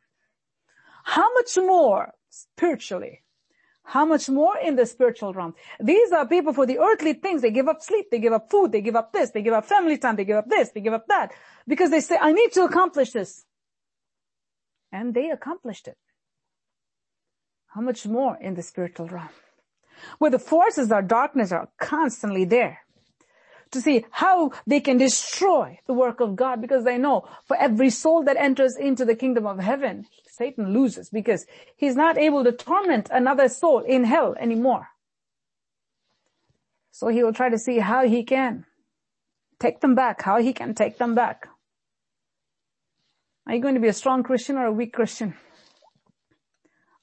[1.04, 3.24] How much more spiritually?
[3.84, 5.56] How much more in the spiritual realm?
[5.80, 7.42] These are people for the earthly things.
[7.42, 8.12] They give up sleep.
[8.12, 8.72] They give up food.
[8.72, 9.32] They give up this.
[9.32, 10.16] They give up family time.
[10.16, 10.70] They give up this.
[10.70, 11.32] They give up that
[11.68, 13.46] because they say, I need to accomplish this.
[14.92, 15.98] And they accomplished it.
[17.74, 19.30] How much more in the spiritual realm?
[20.18, 22.80] Where the forces of darkness are constantly there
[23.72, 27.90] to see how they can destroy the work of God because they know for every
[27.90, 31.46] soul that enters into the kingdom of heaven, Satan loses because
[31.76, 34.88] he's not able to torment another soul in hell anymore.
[36.92, 38.66] So he will try to see how he can
[39.60, 41.48] take them back, how he can take them back.
[43.46, 45.36] Are you going to be a strong Christian or a weak Christian?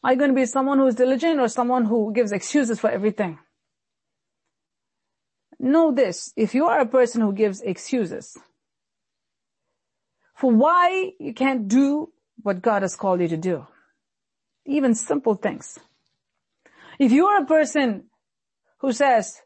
[0.07, 2.89] Are you going to be someone who is diligent or someone who gives excuses for
[2.89, 3.41] everything?
[5.59, 8.39] Know this, if you are a person who gives excuses
[10.37, 13.67] for why you can't do what God has called you to do,
[14.65, 15.77] even simple things.
[17.01, 18.05] If you are a person
[18.79, 19.41] who says,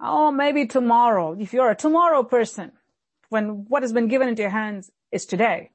[0.00, 2.70] oh, maybe tomorrow, if you're a tomorrow person,
[3.30, 5.72] when what has been given into your hands is today,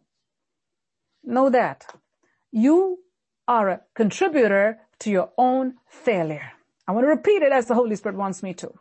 [1.21, 1.85] know that
[2.53, 2.99] you
[3.47, 6.51] are a contributor to your own failure.
[6.87, 8.73] I want to repeat it as the Holy Spirit wants me to.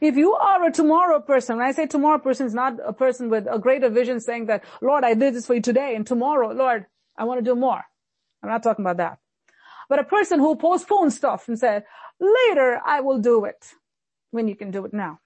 [0.00, 3.30] If you are a tomorrow person, when I say tomorrow person is not a person
[3.30, 6.52] with a greater vision saying that, Lord, I did this for you today and tomorrow,
[6.52, 6.86] Lord,
[7.16, 7.84] I want to do more.
[8.42, 9.18] I'm not talking about that.
[9.88, 11.84] But a person who postpones stuff and said,
[12.18, 13.74] later I will do it
[14.30, 15.20] when you can do it now.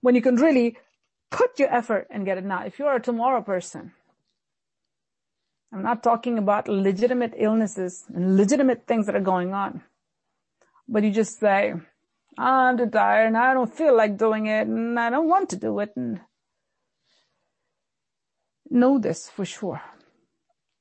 [0.00, 0.76] When you can really
[1.30, 2.64] put your effort and get it now.
[2.64, 3.92] If you're a tomorrow person,
[5.74, 9.82] I'm not talking about legitimate illnesses and legitimate things that are going on.
[10.86, 11.74] But you just say,
[12.38, 15.56] I'm too tired and I don't feel like doing it and I don't want to
[15.56, 15.90] do it.
[15.96, 16.20] And
[18.70, 19.82] know this for sure.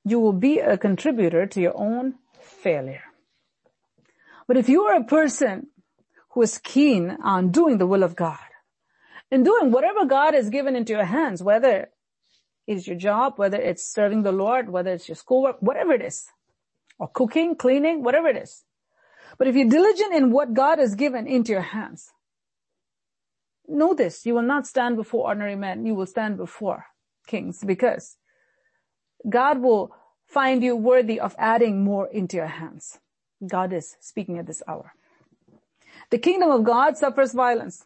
[0.06, 3.06] You will be a contributor to your own failure.
[4.48, 5.70] But if you are a person
[6.32, 8.38] who is keen on doing the will of God
[9.32, 11.89] and doing whatever God has given into your hands, whether
[12.68, 16.26] it's your job, whether it's serving the Lord, whether it's your schoolwork, whatever it is,
[16.99, 18.64] or cooking, cleaning, whatever it is,
[19.38, 22.11] but if you're diligent in what God has given into your hands,
[23.68, 26.86] know this, you will not stand before ordinary men, you will stand before
[27.28, 28.18] kings because
[29.28, 29.95] God will
[30.28, 32.99] find you worthy of adding more into your hands.
[33.45, 34.93] God is speaking at this hour.
[36.09, 37.86] The kingdom of God suffers violence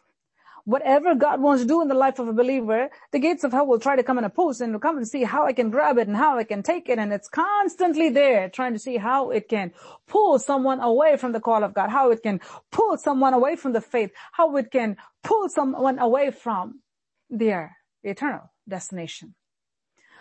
[0.68, 3.66] whatever God wants to do in the life of a believer, the gates of hell
[3.66, 5.96] will try to come and oppose and will come and see how I can grab
[5.96, 6.98] it and how I can take it.
[6.98, 9.72] And it's constantly there trying to see how it can
[10.06, 12.40] pull someone away from the call of God, how it can
[12.70, 16.80] pull someone away from the faith, how it can pull someone away from
[17.30, 19.34] their eternal destination.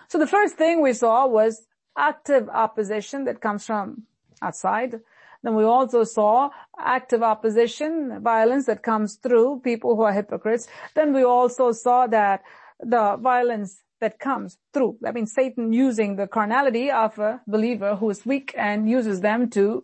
[0.08, 1.68] So the first thing we saw was
[1.98, 4.04] active opposition that comes from
[4.42, 5.02] outside.
[5.44, 10.68] Then we also saw active opposition, violence that comes through people who are hypocrites.
[10.96, 12.42] Then we also saw that
[12.80, 18.10] the violence that comes through, I mean, Satan using the carnality of a believer who
[18.10, 19.84] is weak and uses them to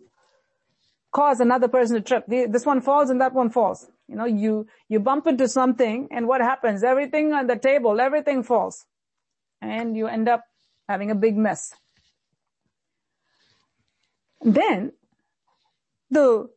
[1.12, 2.24] cause another person to trip.
[2.26, 3.88] This one falls and that one falls.
[4.08, 6.84] You know, you, you bump into something and what happens?
[6.84, 8.84] Everything on the table, everything falls.
[9.60, 10.44] And you end up
[10.88, 11.74] having a big mess.
[14.42, 14.92] Then
[16.14, 16.48] the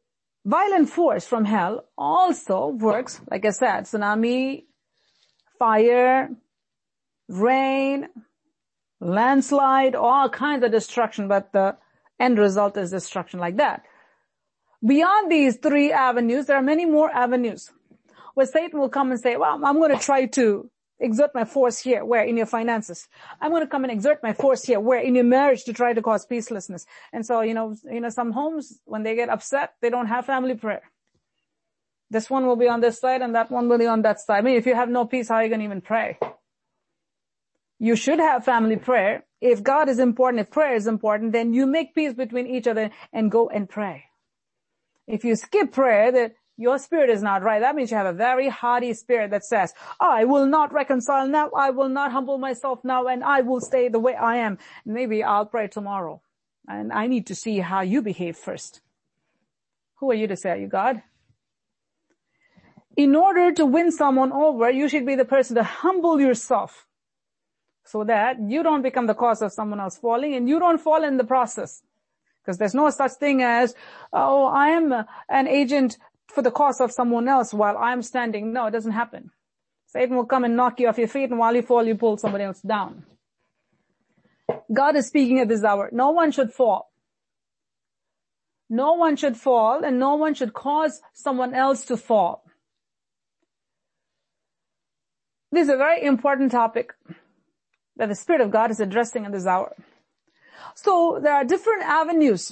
[0.46, 4.64] violent force from hell also works, like I said, tsunami,
[5.60, 6.30] fire,
[7.28, 8.08] rain,
[9.00, 11.76] landslide, all kinds of destruction, but the
[12.20, 13.84] end result is destruction like that.
[14.86, 17.72] Beyond these three avenues, there are many more avenues
[18.36, 20.70] where Satan will come and say, well, I'm going to try to
[21.00, 23.08] exert my force here, where in your finances.
[23.40, 25.94] I'm going to come and exert my force here, where in your marriage to try
[25.94, 26.86] to cause peacelessness.
[27.14, 30.26] And so, you know, you know, some homes, when they get upset, they don't have
[30.26, 30.84] family prayer.
[32.10, 34.40] This one will be on this side and that one will be on that side.
[34.40, 36.18] I mean, if you have no peace, how are you going to even pray?
[37.80, 39.26] You should have family prayer.
[39.42, 42.90] If God is important, if prayer is important, then you make peace between each other
[43.14, 44.06] and go and pray.
[45.06, 47.60] If you skip prayer, that your spirit is not right.
[47.60, 51.28] That means you have a very haughty spirit that says, oh, I will not reconcile
[51.28, 51.52] now.
[51.56, 54.58] I will not humble myself now and I will stay the way I am.
[54.86, 56.22] Maybe I'll pray tomorrow.
[56.68, 58.82] And I need to see how you behave first.
[60.00, 61.04] Who are you to say, are you God?
[62.96, 66.88] In order to win someone over, you should be the person to humble yourself
[67.86, 71.04] so that you don't become the cause of someone else falling and you don't fall
[71.04, 71.84] in the process.
[72.42, 73.76] Because there's no such thing as,
[74.12, 74.94] oh, I am
[75.30, 75.98] an agent
[76.30, 78.54] for the cause of someone else while I'm standing.
[78.54, 79.32] No, it doesn't happen.
[79.88, 82.18] Satan will come and knock you off your feet and while you fall, you pull
[82.18, 83.06] somebody else down.
[84.74, 85.90] God is speaking at this hour.
[85.92, 86.92] No one should fall.
[88.70, 92.44] No one should fall and no one should cause someone else to fall.
[95.52, 96.94] This is a very important topic
[97.96, 99.74] that the Spirit of God is addressing in this hour.
[100.76, 102.52] So there are different avenues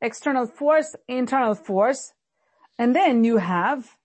[0.00, 2.12] external force, internal force,
[2.78, 3.96] and then you have,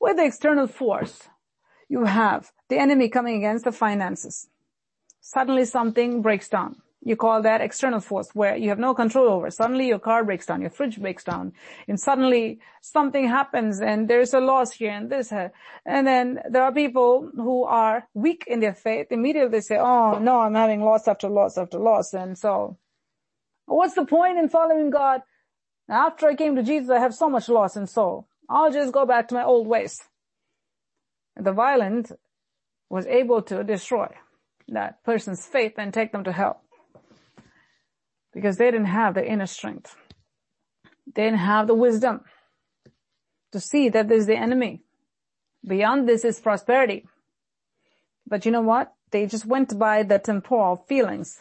[0.00, 1.28] with the external force,
[1.88, 4.48] you have the enemy coming against the finances.
[5.20, 6.76] Suddenly something breaks down.
[7.06, 9.48] You call that external force where you have no control over.
[9.48, 11.52] Suddenly your car breaks down, your fridge breaks down,
[11.86, 15.30] and suddenly something happens and there's a loss here and this.
[15.30, 15.50] Uh,
[15.84, 19.12] and then there are people who are weak in their faith.
[19.12, 22.12] Immediately they say, oh no, I'm having loss after loss after loss.
[22.12, 22.76] And so
[23.66, 25.22] what's the point in following God?
[25.88, 28.26] After I came to Jesus, I have so much loss in soul.
[28.48, 30.02] I'll just go back to my old ways.
[31.36, 32.12] The violent
[32.88, 34.08] was able to destroy
[34.68, 36.62] that person's faith and take them to hell.
[38.32, 39.94] Because they didn't have the inner strength.
[41.14, 42.22] They didn't have the wisdom
[43.52, 44.82] to see that there's the enemy.
[45.66, 47.06] Beyond this is prosperity.
[48.26, 48.92] But you know what?
[49.12, 51.40] They just went by the temporal feelings.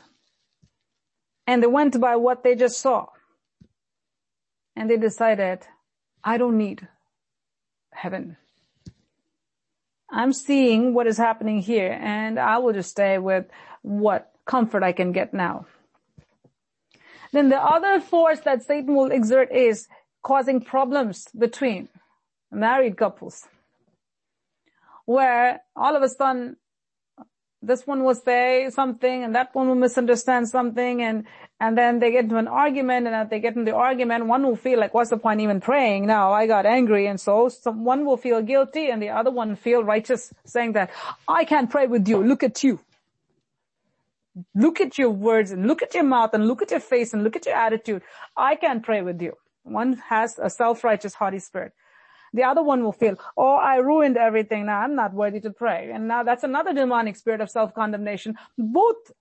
[1.48, 3.08] And they went by what they just saw
[4.76, 5.59] and they decided,
[6.23, 6.88] I don't need
[7.91, 8.38] heaven.
[10.09, 13.45] I'm seeing what is happening here and I will just stay with
[13.82, 15.65] what comfort I can get now.
[17.32, 19.88] Then the other force that Satan will exert is
[20.23, 21.89] causing problems between
[22.51, 23.47] married couples
[25.05, 26.57] where all of a sudden
[27.61, 31.26] this one will say something and that one will misunderstand something and,
[31.60, 34.43] and then they get into an argument and as they get into the argument, one
[34.43, 36.34] will feel like, what's the point even praying now?
[36.34, 40.34] I got angry and so one will feel guilty and the other one feel righteous
[40.45, 40.91] saying that
[41.28, 42.22] I can't pray with you.
[42.22, 42.80] Look at you.
[44.53, 47.24] Look at your words and look at your mouth and look at your face and
[47.24, 48.01] look at your attitude.
[48.36, 49.34] I can't pray with you.
[49.64, 51.72] One has a self-righteous haughty spirit.
[52.34, 54.66] The other one will feel, oh, I ruined everything.
[54.66, 55.89] Now I'm not worthy to pray.
[55.93, 58.36] And now that's another demonic spirit of self-condemnation.
[58.58, 59.14] Both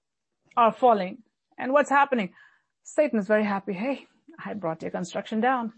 [0.56, 1.18] are falling.
[1.58, 2.30] And what's happening?
[2.82, 3.72] Satan is very happy.
[3.72, 4.06] Hey,
[4.44, 5.72] I brought your construction down.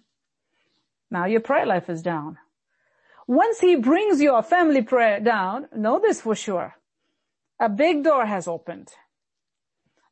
[1.11, 2.39] Now your prayer life is down.
[3.29, 6.75] Once he brings your family prayer down, know this for sure.
[7.61, 8.89] A big door has opened.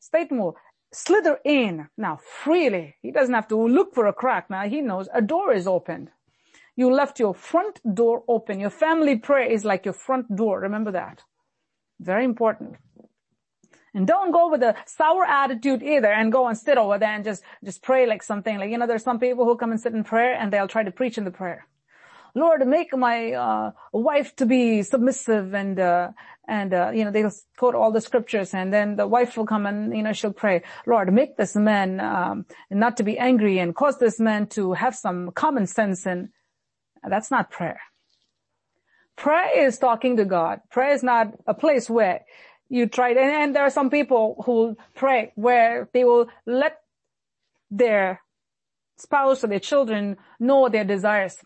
[0.01, 0.57] Satan will
[0.93, 2.97] slither in now freely.
[3.03, 4.51] He doesn't have to look for a crack.
[4.51, 6.11] Now he knows a door is opened.
[6.77, 8.59] You left your front door open.
[8.59, 10.61] Your family prayer is like your front door.
[10.61, 11.23] Remember that.
[12.01, 12.77] Very important.
[13.95, 17.25] And don't go with a sour attitude either and go and sit over there and
[17.25, 19.95] just, just pray like something like, you know, there's some people who come and sit
[19.95, 21.67] in prayer and they'll try to preach in the prayer.
[22.35, 26.11] Lord, make my, uh, wife to be submissive and, uh,
[26.49, 29.65] and, uh, you know, they'll quote all the scriptures and then the wife will come
[29.65, 33.77] and, you know, she'll pray, Lord, make this man, um, not to be angry and
[33.77, 36.31] cause this man to have some common sense and,
[37.07, 37.81] that's not prayer.
[39.17, 40.61] Prayer is talking to God.
[40.71, 42.23] Prayer is not a place where
[42.75, 46.81] you try, and, and there are some people who pray where they will let
[47.71, 48.21] their
[48.97, 51.37] spouse or their children know their desires.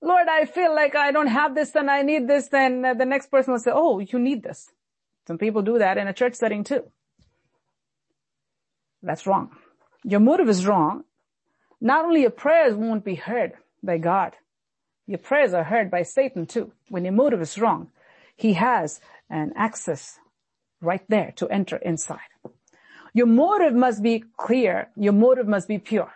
[0.00, 2.48] Lord, I feel like I don't have this and I need this.
[2.48, 4.70] Then the next person will say, oh, you need this.
[5.26, 6.84] Some people do that in a church setting too.
[9.02, 9.50] That's wrong.
[10.04, 11.04] Your motive is wrong.
[11.80, 13.52] Not only your prayers won't be heard,
[13.82, 14.34] by God.
[15.06, 16.72] Your prayers are heard by Satan too.
[16.88, 17.90] When your motive is wrong,
[18.36, 19.00] he has
[19.30, 20.18] an access
[20.80, 22.18] right there to enter inside.
[23.14, 24.90] Your motive must be clear.
[24.96, 26.12] Your motive must be pure.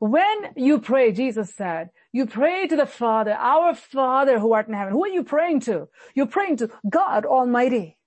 [0.00, 4.74] When you pray, Jesus said, You pray to the Father, our Father who art in
[4.74, 4.92] heaven.
[4.92, 5.88] Who are you praying to?
[6.14, 7.98] You're praying to God Almighty.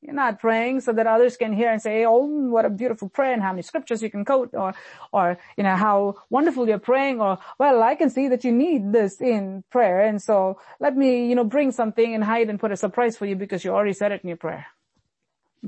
[0.00, 3.32] You're not praying so that others can hear and say, oh, what a beautiful prayer
[3.32, 4.72] and how many scriptures you can quote or,
[5.12, 8.92] or, you know, how wonderful you're praying or, well, I can see that you need
[8.92, 10.02] this in prayer.
[10.02, 13.26] And so let me, you know, bring something and hide and put a surprise for
[13.26, 14.66] you because you already said it in your prayer.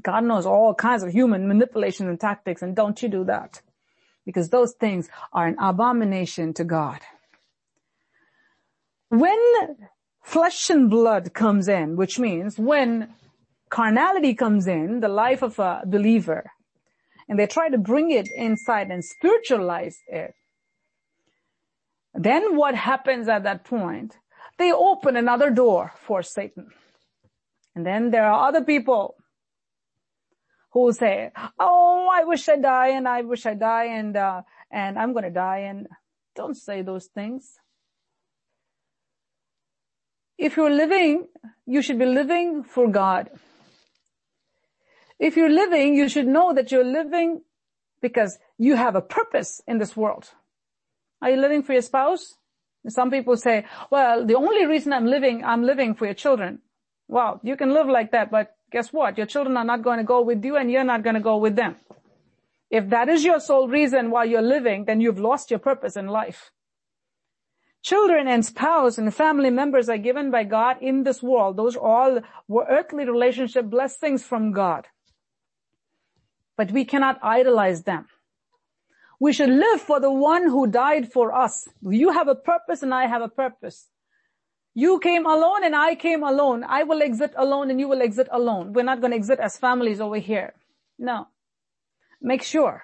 [0.00, 3.60] God knows all kinds of human manipulations and tactics and don't you do that
[4.24, 7.00] because those things are an abomination to God.
[9.08, 9.76] When
[10.22, 13.12] flesh and blood comes in, which means when
[13.70, 16.50] carnality comes in, the life of a believer,
[17.28, 20.34] and they try to bring it inside and spiritualize it,
[22.14, 24.18] then what happens at that point?
[24.58, 26.68] They open another door for Satan.
[27.74, 29.14] And then there are other people
[30.72, 34.98] who say, "Oh, I wish I die, and I wish I die, and uh, and
[34.98, 35.86] I'm going to die." And
[36.34, 37.58] don't say those things.
[40.36, 41.28] If you're living,
[41.66, 43.30] you should be living for God.
[45.20, 47.42] If you're living, you should know that you're living
[48.00, 50.30] because you have a purpose in this world.
[51.20, 52.36] Are you living for your spouse?
[52.88, 56.60] Some people say, well, the only reason I'm living, I'm living for your children.
[57.06, 59.18] Well, you can live like that, but guess what?
[59.18, 61.36] Your children are not going to go with you and you're not going to go
[61.36, 61.76] with them.
[62.70, 66.06] If that is your sole reason why you're living, then you've lost your purpose in
[66.06, 66.50] life.
[67.82, 71.58] Children and spouse and family members are given by God in this world.
[71.58, 74.86] Those are all were earthly relationship blessings from God.
[76.60, 78.04] But we cannot idolize them.
[79.18, 81.66] We should live for the one who died for us.
[81.80, 83.88] You have a purpose and I have a purpose.
[84.74, 86.62] You came alone and I came alone.
[86.68, 88.74] I will exit alone and you will exit alone.
[88.74, 90.52] We're not going to exit as families over here.
[90.98, 91.28] No.
[92.20, 92.82] Make sure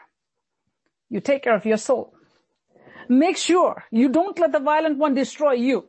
[1.10, 2.14] you take care of your soul.
[3.10, 5.86] Make sure you don't let the violent one destroy you.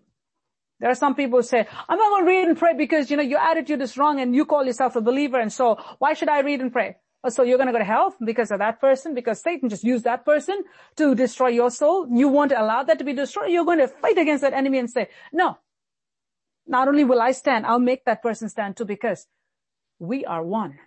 [0.82, 3.16] There are some people who say, I'm not going to read and pray because, you
[3.16, 6.28] know, your attitude is wrong and you call yourself a believer and so why should
[6.28, 6.98] I read and pray?
[7.28, 9.84] Oh, so you're going to go to hell because of that person, because Satan just
[9.84, 10.64] used that person
[10.96, 12.08] to destroy your soul.
[12.10, 13.52] You won't allow that to be destroyed.
[13.52, 15.58] You're going to fight against that enemy and say, no,
[16.66, 19.28] not only will I stand, I'll make that person stand too because
[20.00, 20.80] we are one.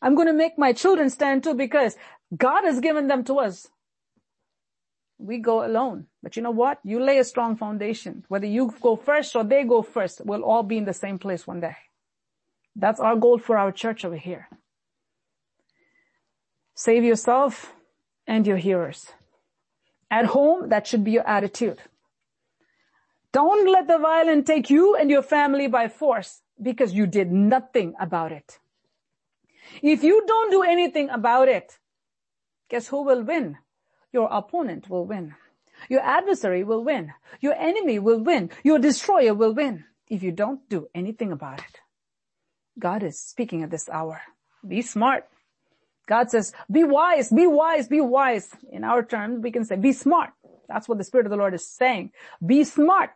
[0.00, 1.96] I'm going to make my children stand too because
[2.36, 3.68] God has given them to us
[5.18, 6.06] we go alone.
[6.22, 6.78] But you know what?
[6.84, 8.24] You lay a strong foundation.
[8.28, 11.46] Whether you go first or they go first, we'll all be in the same place
[11.46, 11.76] one day.
[12.74, 14.48] That's our goal for our church over here.
[16.84, 17.72] Save yourself
[18.26, 19.06] and your hearers.
[20.10, 21.78] At home, that should be your attitude.
[23.32, 27.94] Don't let the violent take you and your family by force because you did nothing
[28.00, 28.58] about it.
[29.80, 31.78] If you don't do anything about it,
[32.68, 33.58] guess who will win?
[34.12, 35.34] your opponent will win.
[35.88, 37.12] Your adversary will win.
[37.40, 38.50] Your enemy will win.
[38.62, 41.80] Your destroyer will win if you don't do anything about it.
[42.78, 44.20] God is speaking at this hour.
[44.66, 45.28] Be smart.
[46.08, 48.50] God says, be wise, be wise, be wise.
[48.70, 50.30] In our terms, we can say, be smart.
[50.68, 52.12] That's what the Spirit of the Lord is saying.
[52.44, 53.10] Be smart.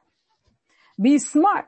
[1.00, 1.66] Be smart.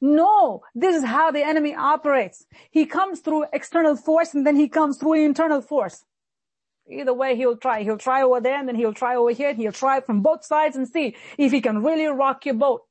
[0.00, 2.44] No, this is how the enemy operates.
[2.70, 6.04] He comes through external force and then he comes through internal force.
[6.88, 7.82] Either way, he'll try.
[7.82, 9.54] He'll try over there and then he'll try over here.
[9.54, 12.82] He'll try from both sides and see if he can really rock your boat.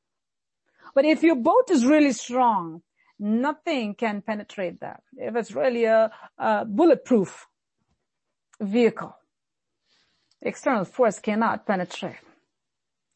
[0.94, 2.82] But if your boat is really strong,
[3.20, 5.02] nothing can penetrate that.
[5.16, 7.48] If it's really a, a bulletproof
[8.60, 9.16] vehicle,
[10.42, 12.18] external force cannot penetrate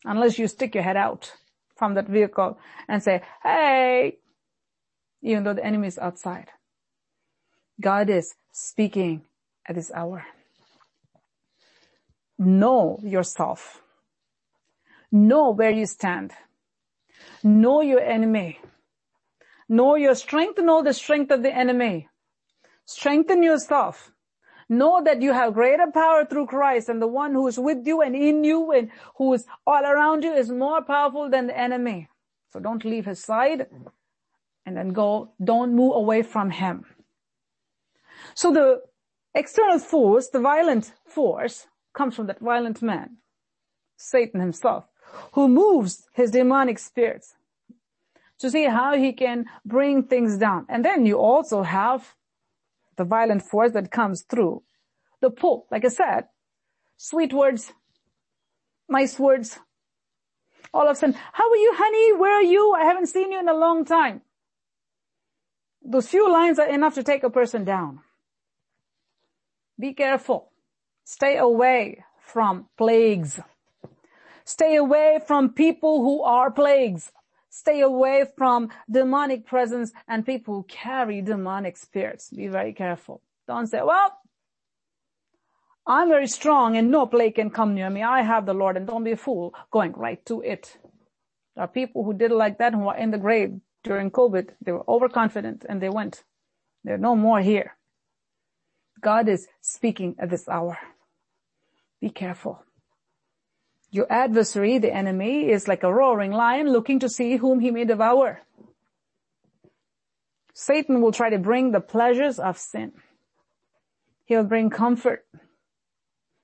[0.06, 1.34] unless you stick your head out
[1.76, 4.18] from that vehicle and say, hey,
[5.22, 6.50] even though the enemy is outside.
[7.80, 9.24] God is speaking
[9.68, 10.26] at this hour
[12.40, 13.82] know yourself.
[15.12, 16.32] Know where you stand.
[17.44, 18.60] Know your enemy.
[19.68, 22.08] Know your strength, know the strength of the enemy.
[22.86, 24.12] Strengthen yourself.
[24.70, 28.02] Know that you have greater power through Christ and the one who is with you
[28.02, 32.08] and in you and who is all around you is more powerful than the enemy.
[32.54, 33.68] So don't leave his side
[34.66, 36.86] and then go, don't move away from him.
[38.36, 38.82] So the
[39.34, 43.18] external force, the violent force, comes from that violent man,
[43.98, 44.86] Satan himself,
[45.34, 47.34] who moves his demonic spirits
[48.38, 50.66] to see how he can bring things down.
[50.70, 52.16] And then you also have
[53.00, 54.62] the violent force that comes through
[55.22, 55.66] the pull.
[55.72, 56.26] Like I said,
[56.98, 57.72] sweet words,
[58.90, 59.58] nice words.
[60.74, 62.14] All of a sudden, how are you, honey?
[62.14, 62.74] Where are you?
[62.74, 64.22] I haven't seen you in a long time.
[65.82, 68.02] Those few lines are enough to take a person down.
[69.80, 70.52] Be careful.
[71.06, 73.40] Stay away from plagues.
[74.44, 77.14] Stay away from people who are plagues.
[77.50, 82.30] Stay away from demonic presence and people who carry demonic spirits.
[82.30, 83.22] Be very careful.
[83.48, 84.16] Don't say, well,
[85.88, 88.04] I'm very strong and no plague can come near me.
[88.04, 90.78] I have the Lord and don't be a fool going right to it.
[91.56, 94.50] There are people who did like that who are in the grave during COVID.
[94.62, 96.24] They were overconfident and they went.
[96.84, 97.76] They're no more here.
[99.02, 100.78] God is speaking at this hour.
[102.00, 102.64] Be careful.
[103.92, 107.86] Your adversary, the enemy, is like a roaring lion looking to see whom he may
[107.86, 108.42] devour.
[110.54, 112.92] Satan will try to bring the pleasures of sin.
[114.26, 115.26] He'll bring comfort.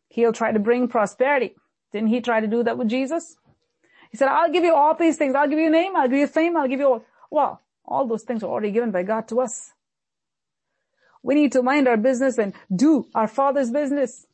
[0.10, 1.56] He'll try to bring prosperity.
[1.92, 3.36] Didn't he try to do that with Jesus?
[4.10, 5.36] He said, I'll give you all these things.
[5.36, 5.96] I'll give you a name.
[5.96, 6.58] I'll give you fame.
[6.58, 7.06] I'll give you all.
[7.30, 9.72] Well, all those things are already given by God to us.
[11.22, 14.26] We need to mind our business and do our Father's business.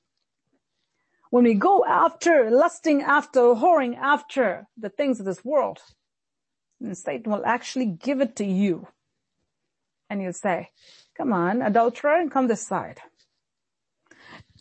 [1.32, 5.80] When we go after, lusting after, whoring after the things of this world,
[6.82, 8.88] then Satan will actually give it to you.
[10.10, 10.72] And you'll say,
[11.18, 13.00] come on, adulterer, come this side.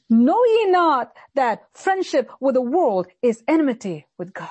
[0.08, 4.48] Know ye not that friendship with the world is enmity with God?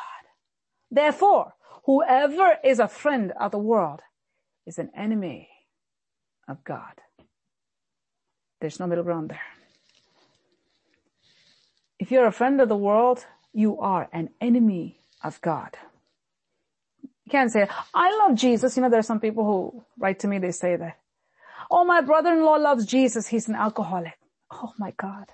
[0.91, 1.53] Therefore,
[1.85, 4.01] whoever is a friend of the world
[4.65, 5.47] is an enemy
[6.49, 6.99] of God.
[8.59, 9.58] There's no middle ground there.
[11.99, 15.77] If you're a friend of the world, you are an enemy of God.
[17.03, 18.75] You can't say, I love Jesus.
[18.75, 20.97] You know, there are some people who write to me, they say that.
[21.69, 23.27] Oh, my brother-in-law loves Jesus.
[23.27, 24.17] He's an alcoholic.
[24.51, 25.25] Oh my God.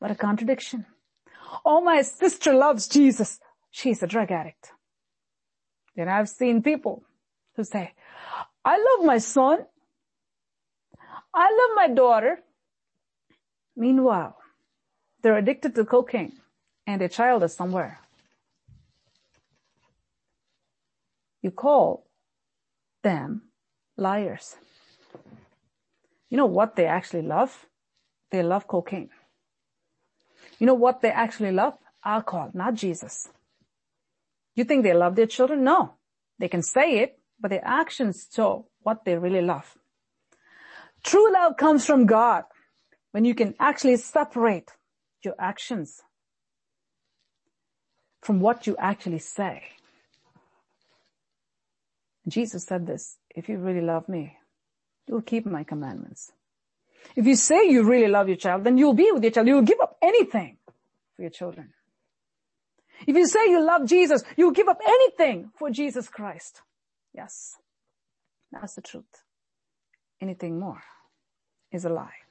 [0.00, 0.84] What a contradiction.
[1.64, 3.40] Oh, my sister loves Jesus.
[3.70, 4.72] She's a drug addict.
[5.94, 7.04] Then I've seen people
[7.54, 7.94] who say,
[8.64, 9.64] I love my son.
[11.32, 12.40] I love my daughter.
[13.76, 14.36] Meanwhile,
[15.22, 16.32] they're addicted to cocaine
[16.86, 18.00] and their child is somewhere.
[21.42, 22.06] You call
[23.02, 23.42] them
[23.96, 24.56] liars.
[26.28, 27.66] You know what they actually love?
[28.30, 29.10] They love cocaine.
[30.58, 31.74] You know what they actually love?
[32.04, 33.28] Alcohol, not Jesus.
[34.54, 35.64] You think they love their children?
[35.64, 35.94] No.
[36.38, 39.76] They can say it, but their actions show what they really love.
[41.04, 42.44] True love comes from God
[43.12, 44.72] when you can actually separate
[45.26, 46.00] your actions
[48.22, 49.62] from what you actually say.
[52.26, 54.38] Jesus said this, if you really love me,
[55.06, 56.32] you'll keep my commandments.
[57.14, 59.46] If you say you really love your child, then you'll be with your child.
[59.46, 60.56] You'll give up anything
[61.14, 61.74] for your children.
[63.06, 66.62] If you say you love Jesus, you'll give up anything for Jesus Christ.
[67.14, 67.56] Yes.
[68.50, 69.04] That's the truth.
[70.20, 70.82] Anything more
[71.70, 72.25] is a lie.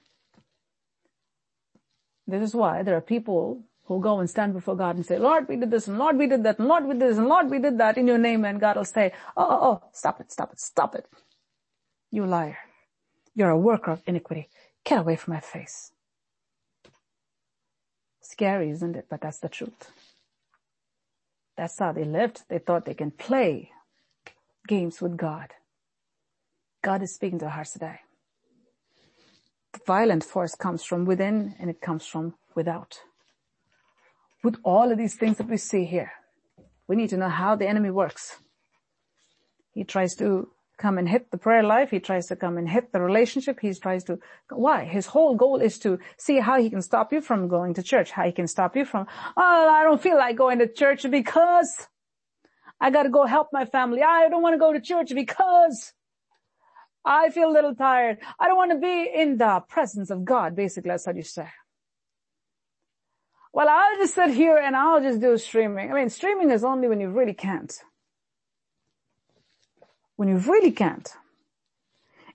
[2.27, 5.47] This is why there are people who go and stand before God and say, Lord,
[5.47, 7.51] we did this, and Lord, we did that, and Lord, we did this, and Lord,
[7.51, 10.31] we did that in your name, and God will say, oh, oh, oh, stop it,
[10.31, 11.07] stop it, stop it.
[12.11, 12.57] You liar.
[13.35, 14.49] You're a worker of iniquity.
[14.83, 15.91] Get away from my face.
[18.21, 19.05] Scary, isn't it?
[19.09, 19.91] But that's the truth.
[21.57, 22.43] That's how they lived.
[22.49, 23.71] They thought they can play
[24.67, 25.53] games with God.
[26.83, 27.99] God is speaking to our hearts today
[29.85, 32.99] violent force comes from within and it comes from without.
[34.43, 36.11] With all of these things that we see here,
[36.87, 38.37] we need to know how the enemy works.
[39.73, 41.89] He tries to come and hit the prayer life.
[41.89, 43.59] He tries to come and hit the relationship.
[43.59, 44.19] He tries to,
[44.49, 44.85] why?
[44.85, 48.11] His whole goal is to see how he can stop you from going to church,
[48.11, 49.07] how he can stop you from,
[49.37, 51.87] oh, I don't feel like going to church because
[52.79, 54.01] I gotta go help my family.
[54.03, 55.93] I don't want to go to church because
[57.05, 58.17] I feel a little tired.
[58.39, 60.55] I don't want to be in the presence of God.
[60.55, 61.47] Basically, that's what you say.
[63.53, 65.91] Well, I'll just sit here and I'll just do streaming.
[65.91, 67.73] I mean, streaming is only when you really can't.
[70.17, 71.09] When you really can't.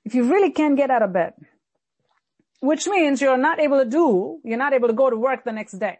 [0.04, 1.34] If you really can't get out of bed.
[2.60, 5.52] Which means you're not able to do, you're not able to go to work the
[5.52, 5.98] next day.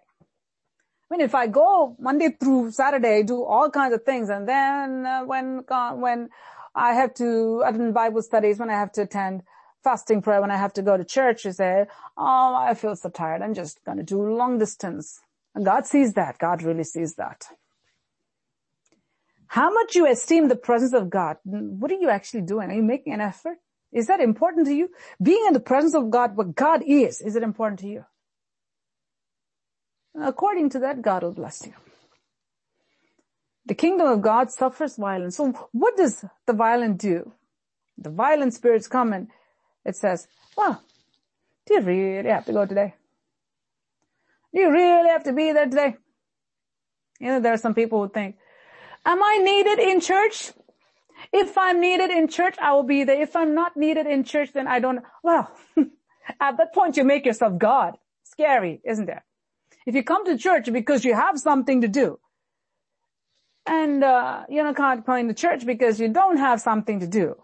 [1.10, 5.04] I mean, if I go Monday through Saturday, do all kinds of things, and then
[5.04, 5.64] uh, when
[5.96, 6.28] when
[6.80, 9.42] I have to attend Bible studies, when I have to attend
[9.84, 11.84] fasting prayer, when I have to go to church, you say,
[12.16, 13.42] oh, I feel so tired.
[13.42, 15.20] I'm just going to do long distance.
[15.54, 16.38] And God sees that.
[16.38, 17.44] God really sees that.
[19.48, 21.36] How much you esteem the presence of God.
[21.44, 22.70] What are you actually doing?
[22.70, 23.58] Are you making an effort?
[23.92, 24.88] Is that important to you?
[25.22, 28.04] Being in the presence of God, what God is, is it important to you?
[30.18, 31.74] According to that, God will bless you.
[33.66, 35.36] The kingdom of God suffers violence.
[35.36, 37.32] So what does the violent do?
[37.98, 39.28] The violent spirits come and
[39.84, 40.82] it says, well,
[41.66, 42.94] do you really have to go today?
[44.52, 45.96] Do you really have to be there today?
[47.20, 48.36] You know, there are some people who think,
[49.04, 50.52] am I needed in church?
[51.32, 53.20] If I'm needed in church, I will be there.
[53.20, 55.50] If I'm not needed in church, then I don't, well,
[56.40, 57.96] at that point you make yourself God.
[58.24, 59.18] Scary, isn't it?
[59.86, 62.18] If you come to church because you have something to do,
[63.70, 67.36] and uh, you know can't come to church because you don't have something to do,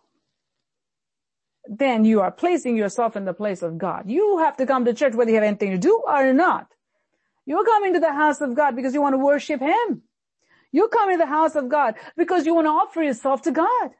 [1.68, 4.10] then you are placing yourself in the place of God.
[4.10, 6.66] You have to come to church whether you have anything to do or not.
[7.46, 10.02] You're coming to the house of God because you want to worship Him.
[10.72, 13.90] You come to the house of God because you want to offer yourself to God.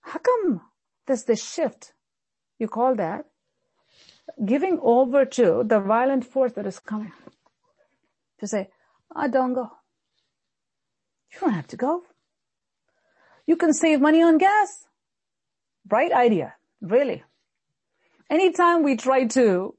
[0.00, 0.62] How come
[1.06, 1.92] there's this shift?
[2.58, 3.26] You call that
[4.44, 7.12] giving over to the violent force that is coming.
[8.40, 8.68] To say,
[9.14, 9.70] I don't go.
[11.32, 12.02] You don't have to go.
[13.46, 14.86] You can save money on gas.
[15.84, 16.54] Bright idea.
[16.80, 17.22] Really.
[18.28, 19.74] Anytime we try to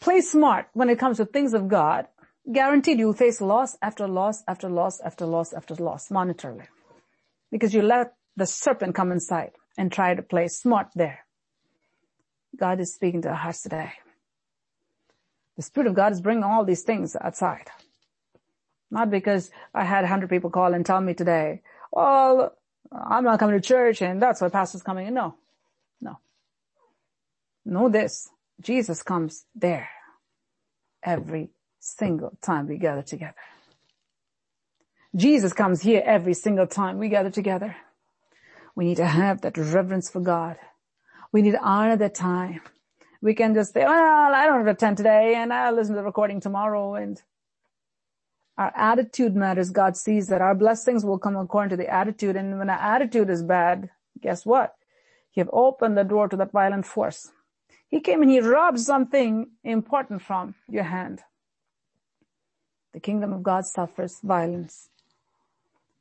[0.00, 2.06] play smart when it comes to things of God,
[2.50, 6.66] guaranteed you'll face loss after loss after loss after loss after loss monetarily.
[7.50, 11.20] Because you let the serpent come inside and try to play smart there.
[12.56, 13.92] God is speaking to our hearts today.
[15.56, 17.70] The Spirit of God is bringing all these things outside.
[18.92, 22.54] Not because I had a hundred people call and tell me today, well,
[22.92, 25.14] I'm not coming to church and that's why pastor's coming in.
[25.14, 25.34] No,
[25.98, 26.18] no.
[27.64, 28.28] Know this.
[28.60, 29.88] Jesus comes there
[31.02, 31.48] every
[31.80, 33.34] single time we gather together.
[35.16, 37.74] Jesus comes here every single time we gather together.
[38.76, 40.56] We need to have that reverence for God.
[41.32, 42.60] We need to honor that time.
[43.22, 46.00] We can just say, well, I don't have to attend today and I'll listen to
[46.00, 47.18] the recording tomorrow and
[48.58, 49.70] our attitude matters.
[49.70, 52.36] God sees that our blessings will come according to the attitude.
[52.36, 53.90] And when our attitude is bad,
[54.20, 54.74] guess what?
[55.34, 57.32] You have opened the door to that violent force.
[57.88, 61.22] He came and he robbed something important from your hand.
[62.92, 64.90] The kingdom of God suffers violence,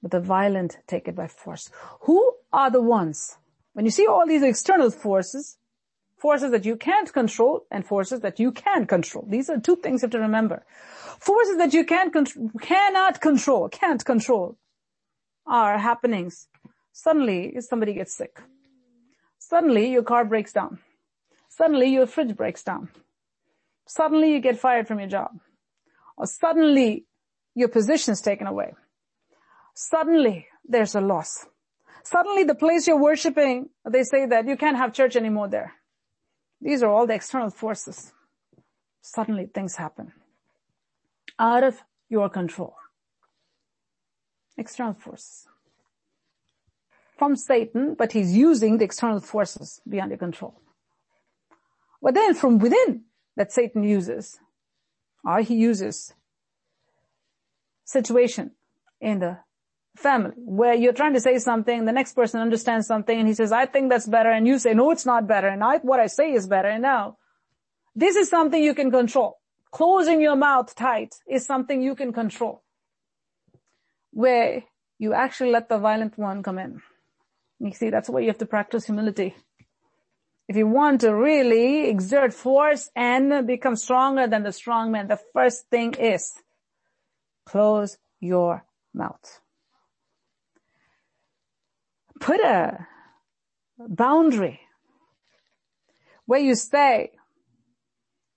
[0.01, 1.69] but the violent take it by force.
[2.01, 3.37] Who are the ones?
[3.73, 5.57] When you see all these external forces,
[6.22, 9.26] forces that you can't control and forces that you can control.
[9.28, 10.63] These are two things you have to remember.
[11.19, 14.57] Forces that you can con- cannot control, can't control
[15.47, 16.47] are happenings.
[16.91, 18.39] Suddenly somebody gets sick.
[19.39, 20.78] Suddenly your car breaks down.
[21.49, 22.89] Suddenly your fridge breaks down.
[23.88, 25.32] Suddenly you get fired from your job.
[26.17, 27.07] Or suddenly
[27.55, 28.74] your position is taken away.
[29.74, 31.47] Suddenly there's a loss.
[32.03, 35.74] Suddenly the place you're worshiping, they say that you can't have church anymore there.
[36.62, 38.14] These are all the external forces.
[39.01, 40.14] Suddenly things happen.
[41.39, 42.76] Out of your control.
[44.57, 45.47] External forces.
[47.18, 50.59] From Satan, but he's using the external forces beyond your control.
[52.01, 53.05] But then from within
[53.36, 54.39] that Satan uses,
[55.24, 56.14] or he uses
[57.86, 58.51] situation
[58.99, 59.39] in the
[59.95, 63.51] family where you're trying to say something, the next person understands something and he says,
[63.51, 64.29] I think that's better.
[64.29, 65.47] And you say, no, it's not better.
[65.47, 66.69] And I, what I say is better.
[66.69, 67.17] And now
[67.95, 69.37] this is something you can control.
[69.71, 72.63] Closing your mouth tight is something you can control
[74.11, 74.63] where
[74.99, 76.81] you actually let the violent one come in.
[77.59, 79.35] You see, that's why you have to practice humility.
[80.47, 85.19] If you want to really exert force and become stronger than the strong man, the
[85.33, 86.33] first thing is
[87.45, 89.39] close your mouth
[92.22, 92.88] put a
[93.78, 94.61] boundary
[96.26, 97.11] where you say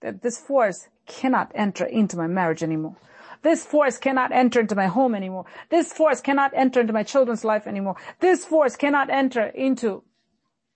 [0.00, 2.96] that this force cannot enter into my marriage anymore.
[3.42, 5.44] This force cannot enter into my home anymore.
[5.68, 7.96] This force cannot enter into my children's life anymore.
[8.20, 10.02] This force cannot enter into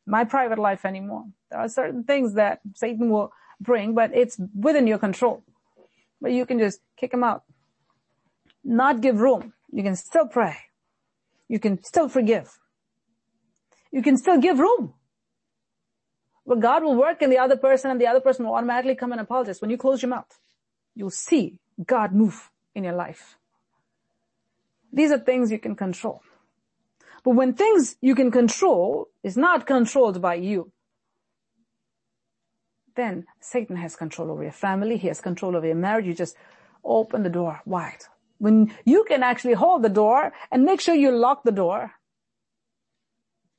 [0.07, 1.25] my private life anymore.
[1.51, 5.43] There are certain things that Satan will bring, but it's within your control.
[6.21, 7.45] But you can just kick him out.
[8.63, 9.55] Not give room.
[9.73, 10.57] You can still pray.
[11.49, 12.59] You can still forgive
[13.91, 14.95] you can still give room.
[16.47, 19.13] But God will work in the other person and the other person will automatically come
[19.13, 19.61] and apologize.
[19.61, 20.39] When you close your mouth,
[20.95, 23.37] you'll see God move in your life.
[24.93, 26.23] These are things you can control.
[27.23, 30.73] But when things you can control is not controlled by you,
[32.97, 34.97] then Satan has control over your family.
[34.97, 36.07] He has control over your marriage.
[36.07, 36.37] You just
[36.83, 38.05] open the door wide.
[38.39, 41.93] When you can actually hold the door and make sure you lock the door,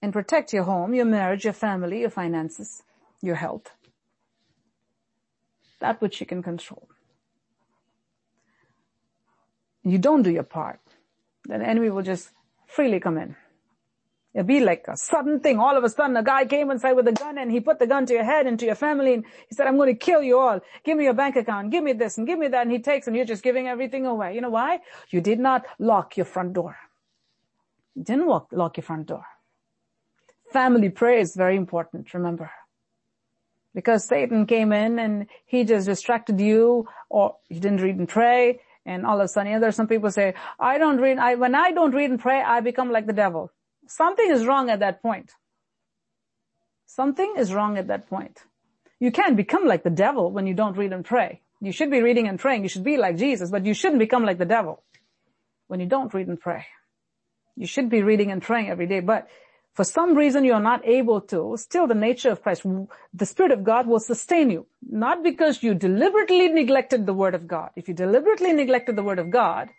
[0.02, 2.84] and protect your home, your marriage, your family, your finances,
[3.22, 3.72] your health.
[5.80, 6.88] That which you can control.
[9.84, 10.80] You don't do your part,
[11.46, 12.30] then the enemy will just
[12.68, 13.36] freely come in
[14.34, 15.58] It'll be like a sudden thing.
[15.58, 17.88] All of a sudden a guy came inside with a gun and he put the
[17.88, 20.22] gun to your head and to your family and he said, I'm going to kill
[20.22, 20.60] you all.
[20.84, 21.72] Give me your bank account.
[21.72, 22.62] Give me this and give me that.
[22.62, 24.36] And he takes and you're just giving everything away.
[24.36, 24.80] You know why?
[25.10, 26.78] You did not lock your front door.
[27.96, 29.26] You didn't lock, lock your front door.
[30.52, 32.52] Family prayer is very important, remember.
[33.76, 38.60] Because Satan came in and he just distracted you or you didn't read and pray
[38.86, 41.36] and all of a sudden, you know, there's some people say, I don't read, I,
[41.36, 43.52] when I don't read and pray, I become like the devil.
[43.88, 45.32] Something is wrong at that point.
[46.88, 48.40] Something is wrong at that point.
[49.00, 51.42] You can't become like the devil when you don't read and pray.
[51.62, 52.64] You should be reading and praying.
[52.64, 54.84] You should be like Jesus, but you shouldn't become like the devil
[55.68, 56.66] when you don't read and pray.
[57.56, 59.28] You should be reading and praying every day, but
[59.74, 62.66] for some reason you're not able to, still the nature of Christ,
[63.14, 64.66] the Spirit of God will sustain you.
[64.82, 67.70] Not because you deliberately neglected the Word of God.
[67.76, 69.70] If you deliberately neglected the Word of God,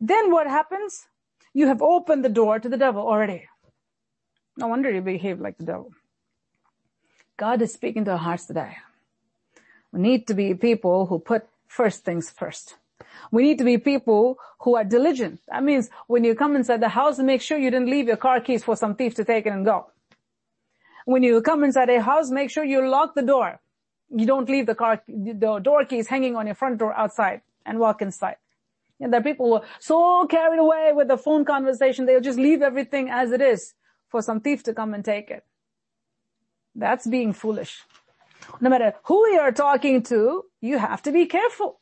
[0.00, 1.06] then what happens?
[1.52, 3.48] You have opened the door to the devil already.
[4.56, 5.92] No wonder you behave like the devil.
[7.36, 8.76] God is speaking to our hearts today.
[9.92, 12.76] We need to be people who put first things first.
[13.30, 15.40] We need to be people who are diligent.
[15.48, 18.40] That means when you come inside the house, make sure you didn't leave your car
[18.40, 19.86] keys for some thief to take it and go.
[21.04, 23.60] When you come inside a house, make sure you lock the door.
[24.10, 27.78] You don't leave the car, the door keys hanging on your front door outside and
[27.78, 28.36] walk inside.
[29.00, 32.38] And there are people who are so carried away with the phone conversation, they'll just
[32.38, 33.74] leave everything as it is
[34.08, 35.44] for some thief to come and take it.
[36.74, 37.82] That's being foolish.
[38.60, 41.79] No matter who you're talking to, you have to be careful.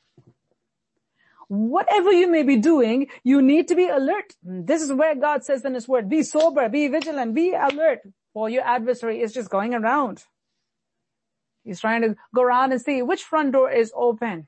[1.49, 4.35] Whatever you may be doing, you need to be alert.
[4.43, 8.01] This is where God says in His Word, be sober, be vigilant, be alert,
[8.33, 10.25] for your adversary is just going around.
[11.65, 14.47] He's trying to go around and see which front door is open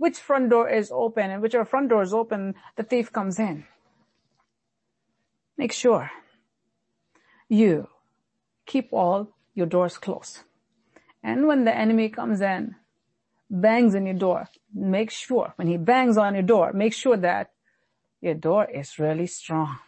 [0.00, 3.66] which front door is open and whichever front door is open, the thief comes in.
[5.58, 6.10] Make sure
[7.50, 7.88] you
[8.64, 10.40] keep all your doors closed.
[11.22, 12.76] And when the enemy comes in,
[13.50, 17.50] bangs on your door, make sure when he bangs on your door, make sure that
[18.20, 19.78] your door is really strong.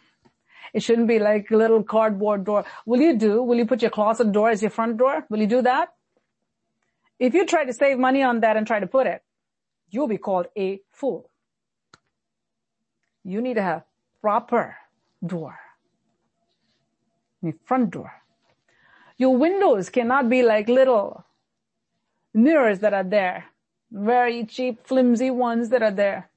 [0.73, 2.65] It shouldn't be like a little cardboard door.
[2.85, 3.43] Will you do?
[3.43, 5.25] Will you put your closet door as your front door?
[5.29, 5.89] Will you do that?
[7.19, 9.21] If you try to save money on that and try to put it,
[9.89, 11.29] you'll be called a fool.
[13.23, 13.83] You need to have
[14.19, 14.77] proper
[15.25, 15.57] door.
[17.41, 18.11] The front door.
[19.17, 21.23] Your windows cannot be like little
[22.33, 23.45] mirrors that are there.
[23.93, 26.29] Very cheap, flimsy ones that are there.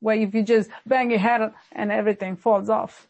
[0.00, 3.08] Where if you just bang your head and everything falls off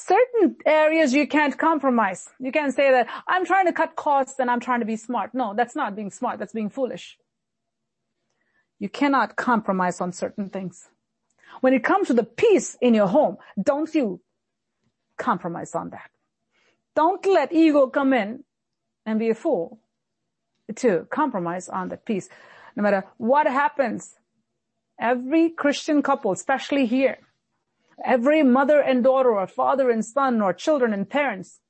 [0.00, 2.28] certain areas you can't compromise.
[2.38, 5.34] You can't say that I'm trying to cut costs and I'm trying to be smart.
[5.34, 6.38] No, that's not being smart.
[6.38, 7.18] That's being foolish.
[8.78, 10.88] You cannot compromise on certain things.
[11.60, 14.20] When it comes to the peace in your home, don't you
[15.18, 16.10] compromise on that.
[16.94, 18.44] Don't let ego come in
[19.04, 19.78] and be a fool
[20.76, 22.28] to compromise on that peace.
[22.76, 24.16] No matter what happens,
[25.00, 27.18] every Christian couple, especially here,
[28.04, 31.60] every mother and daughter or father and son or children and parents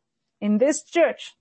[0.40, 1.34] in this church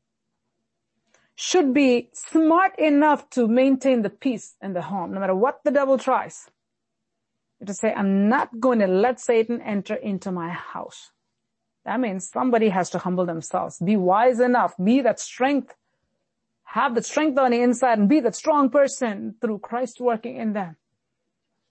[1.36, 5.72] should be smart enough to maintain the peace in the home, no matter what the
[5.72, 6.50] devil tries.
[7.66, 11.12] To say, I'm not going to let Satan enter into my house.
[11.86, 15.74] That means somebody has to humble themselves, be wise enough, be that strength,
[16.74, 20.54] have the strength on the inside and be that strong person through Christ working in
[20.54, 20.76] them.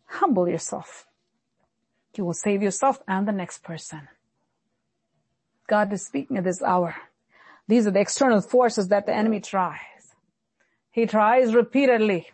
[0.07, 1.07] Humble yourself.
[2.17, 4.09] You will save yourself and the next person.
[5.69, 6.97] God is speaking at this hour.
[7.69, 9.79] These are the external forces that the enemy tries.
[10.91, 12.27] He tries repeatedly.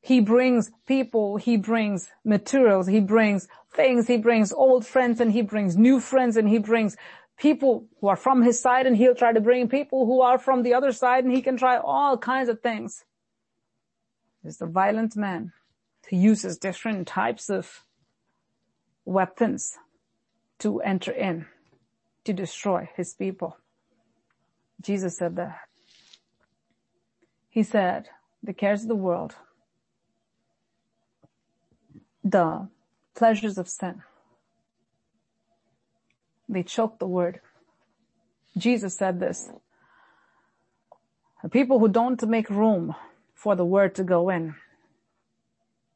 [0.00, 5.42] He brings people, he brings materials, he brings things, he brings old friends and he
[5.42, 6.96] brings new friends and he brings
[7.38, 10.62] people who are from his side and he'll try to bring people who are from
[10.62, 13.04] the other side and he can try all kinds of things.
[14.42, 15.52] He's the violent man
[16.08, 17.84] He uses different types of
[19.04, 19.76] weapons
[20.58, 21.46] to enter in
[22.24, 23.58] to destroy his people.
[24.80, 25.58] Jesus said that.
[27.48, 28.08] He said,
[28.42, 29.34] the cares of the world,
[32.22, 32.68] the
[33.14, 34.02] pleasures of sin,
[36.48, 37.40] they choke the word.
[38.56, 39.50] Jesus said this.
[41.42, 42.94] The people who don't make room
[43.34, 44.54] for the word to go in,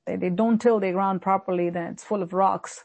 [0.07, 2.85] they, they don't till the ground properly, then it's full of rocks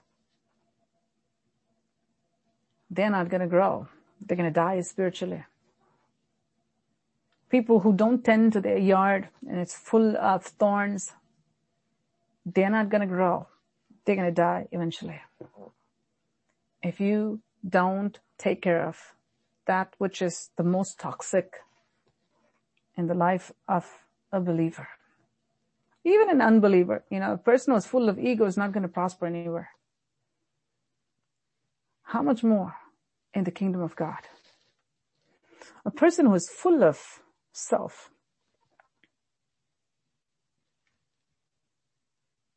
[2.90, 3.88] they're not going to grow.
[4.26, 5.44] They're going to die spiritually.
[7.50, 11.14] People who don't tend to their yard and it's full of thorns,
[12.46, 13.48] they're not going to grow.
[14.06, 15.20] They're going to die eventually.
[16.82, 18.98] if you don't take care of
[19.66, 21.58] that which is the most toxic
[22.96, 23.86] in the life of
[24.32, 24.88] a believer.
[26.04, 28.90] Even an unbeliever, you know, a person who's full of ego is not going to
[28.90, 29.70] prosper anywhere.
[32.04, 32.74] How much more
[33.34, 34.20] in the kingdom of God?
[35.86, 36.98] A person who is full of
[37.52, 38.10] self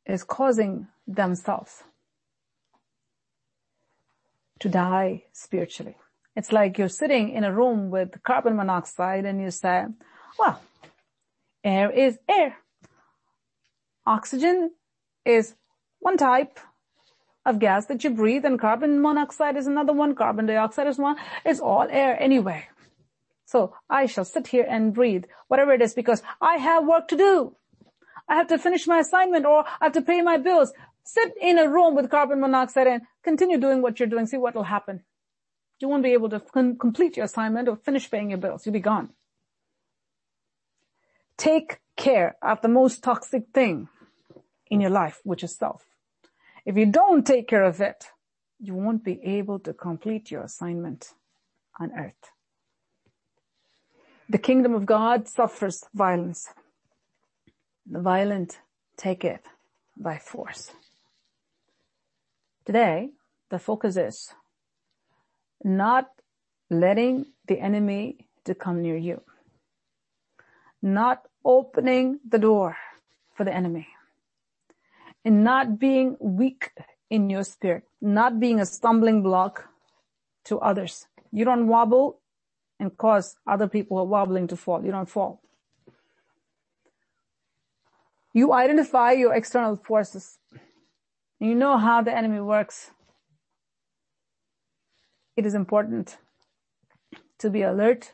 [0.07, 1.83] is causing themselves
[4.61, 5.97] to die spiritually.
[6.37, 9.87] It's like you're sitting in a room with carbon monoxide and you say,
[10.39, 10.63] well,
[11.65, 12.57] air is air.
[14.07, 14.71] Oxygen
[15.25, 15.55] is
[15.99, 16.59] one type
[17.45, 21.17] of gas that you breathe and carbon monoxide is another one, carbon dioxide is one.
[21.45, 22.69] It's all air anyway.
[23.47, 27.17] So I shall sit here and breathe whatever it is because I have work to
[27.17, 27.57] do.
[28.29, 30.73] I have to finish my assignment or I have to pay my bills.
[31.13, 34.27] Sit in a room with carbon monoxide and continue doing what you're doing.
[34.27, 35.03] See what will happen.
[35.81, 38.65] You won't be able to complete your assignment or finish paying your bills.
[38.65, 39.09] You'll be gone.
[41.37, 43.89] Take care of the most toxic thing
[44.71, 45.85] in your life, which is self.
[46.65, 48.05] If you don't take care of it,
[48.61, 51.13] you won't be able to complete your assignment
[51.81, 52.31] on earth.
[54.29, 56.51] The kingdom of God suffers violence.
[57.91, 58.61] The violent
[58.97, 59.45] take it
[59.97, 60.71] by force.
[62.71, 63.11] Today,
[63.51, 64.33] the focus is
[65.65, 66.07] not
[66.71, 69.23] letting the enemy to come near you.
[70.81, 72.77] Not opening the door
[73.35, 73.89] for the enemy.
[75.25, 76.71] And not being weak
[77.11, 77.83] in your spirit.
[78.01, 79.69] Not being a stumbling block
[80.45, 81.09] to others.
[81.33, 82.21] You don't wobble
[82.79, 84.85] and cause other people who are wobbling to fall.
[84.85, 85.43] You don't fall.
[88.33, 90.39] You identify your external forces.
[91.41, 92.91] You know how the enemy works
[95.41, 96.19] it is important
[97.39, 98.13] to be alert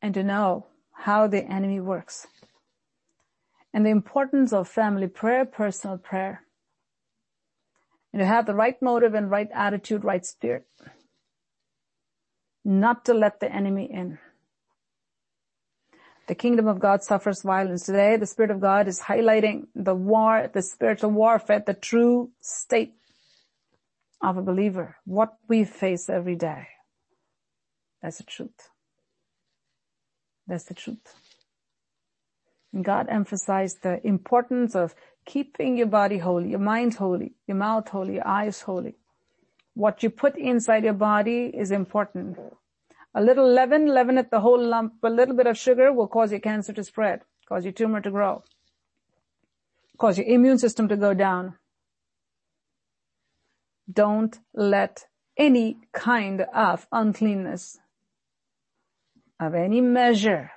[0.00, 2.28] and to know how the enemy works.
[3.72, 6.42] And the importance of family prayer, personal prayer.
[8.12, 10.64] And to have the right motive and right attitude, right spirit.
[12.64, 14.18] Not to let the enemy in.
[16.26, 17.84] The kingdom of God suffers violence.
[17.84, 22.94] Today, the Spirit of God is highlighting the war, the spiritual warfare, the true state
[24.22, 26.68] of a believer, what we face every day.
[28.02, 28.70] That's the truth.
[30.46, 31.14] That's the truth.
[32.72, 34.94] And God emphasized the importance of
[35.26, 38.96] keeping your body holy, your mind holy, your mouth holy, your eyes holy.
[39.74, 42.38] What you put inside your body is important.
[43.14, 44.94] A little leaven, leaven it the whole lump.
[45.02, 48.10] A little bit of sugar will cause your cancer to spread, cause your tumor to
[48.10, 48.42] grow,
[49.98, 51.54] cause your immune system to go down
[53.90, 57.78] don't let any kind of uncleanness
[59.40, 60.50] of any measure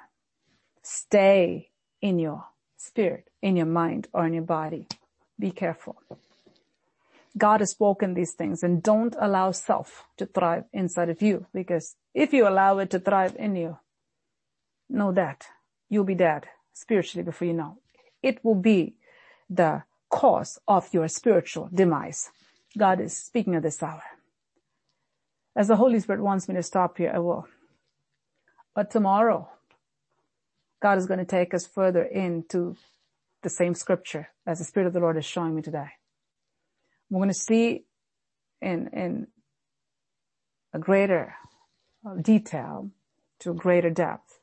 [0.84, 1.70] stay
[2.02, 2.46] in your
[2.78, 4.88] spirit, in your mind, or in your body.
[5.40, 6.02] Be careful.
[7.38, 11.96] God has spoken these things and don't allow self to thrive inside of you because
[12.18, 13.78] if you allow it to thrive in you,
[14.90, 15.46] know that
[15.88, 17.78] you'll be dead spiritually before you know.
[18.24, 18.96] It will be
[19.48, 22.32] the cause of your spiritual demise.
[22.76, 24.02] God is speaking at this hour.
[25.56, 27.48] As the Holy Spirit wants me to stop here, I will.
[28.74, 29.50] But tomorrow,
[30.82, 32.78] God is going to take us further into
[33.44, 35.90] the same scripture as the Spirit of the Lord is showing me today.
[37.12, 37.86] We're going to see
[38.60, 39.28] in, in
[40.74, 41.36] a greater
[42.22, 42.92] detail
[43.40, 44.40] to a greater depth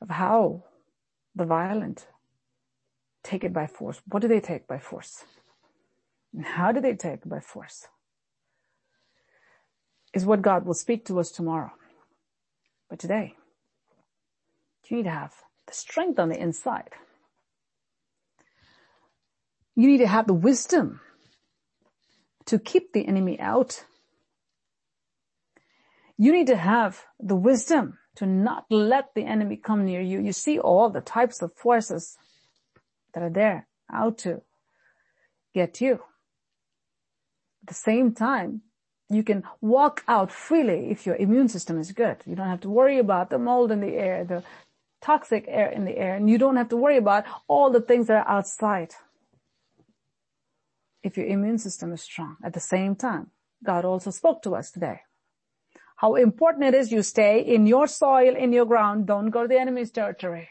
[0.00, 0.64] of how
[1.34, 2.06] the violent
[3.22, 4.00] take it by force.
[4.06, 5.24] What do they take by force?
[6.32, 7.88] And how do they take by force?
[10.12, 11.72] Is what God will speak to us tomorrow.
[12.88, 13.34] But today,
[14.88, 15.32] you need to have
[15.66, 16.90] the strength on the inside.
[19.74, 21.00] You need to have the wisdom
[22.46, 23.84] to keep the enemy out.
[26.16, 30.20] You need to have the wisdom to not let the enemy come near you.
[30.20, 32.16] You see all the types of forces
[33.12, 34.42] that are there out to
[35.54, 35.94] get you.
[37.62, 38.62] At the same time,
[39.10, 42.18] you can walk out freely if your immune system is good.
[42.26, 44.42] You don't have to worry about the mold in the air, the
[45.02, 48.06] toxic air in the air, and you don't have to worry about all the things
[48.06, 48.94] that are outside.
[51.02, 52.36] If your immune system is strong.
[52.42, 53.30] At the same time,
[53.62, 55.00] God also spoke to us today.
[55.96, 59.06] How important it is you stay in your soil, in your ground.
[59.06, 60.48] Don't go to the enemy's territory.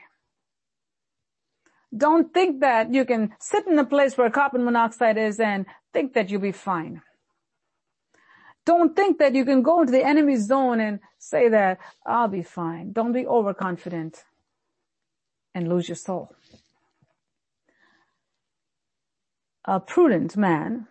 [1.95, 6.13] Don't think that you can sit in a place where carbon monoxide is and think
[6.13, 7.01] that you'll be fine.
[8.65, 12.43] Don't think that you can go into the enemy zone and say that I'll be
[12.43, 12.93] fine.
[12.93, 14.23] Don't be overconfident
[15.53, 16.33] and lose your soul.
[19.65, 20.87] A prudent man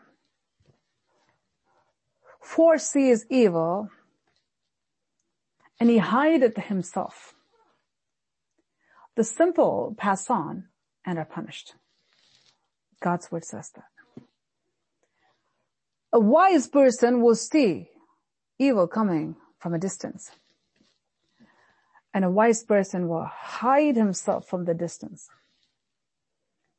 [2.41, 3.91] foresees evil
[5.83, 7.35] and he hideth himself.
[9.17, 10.69] The simple pass on
[11.05, 11.75] and are punished.
[13.01, 14.23] God's word says that.
[16.13, 17.89] A wise person will see
[18.61, 20.31] evil coming from a distance.
[22.15, 25.29] And a wise person will hide himself from the distance.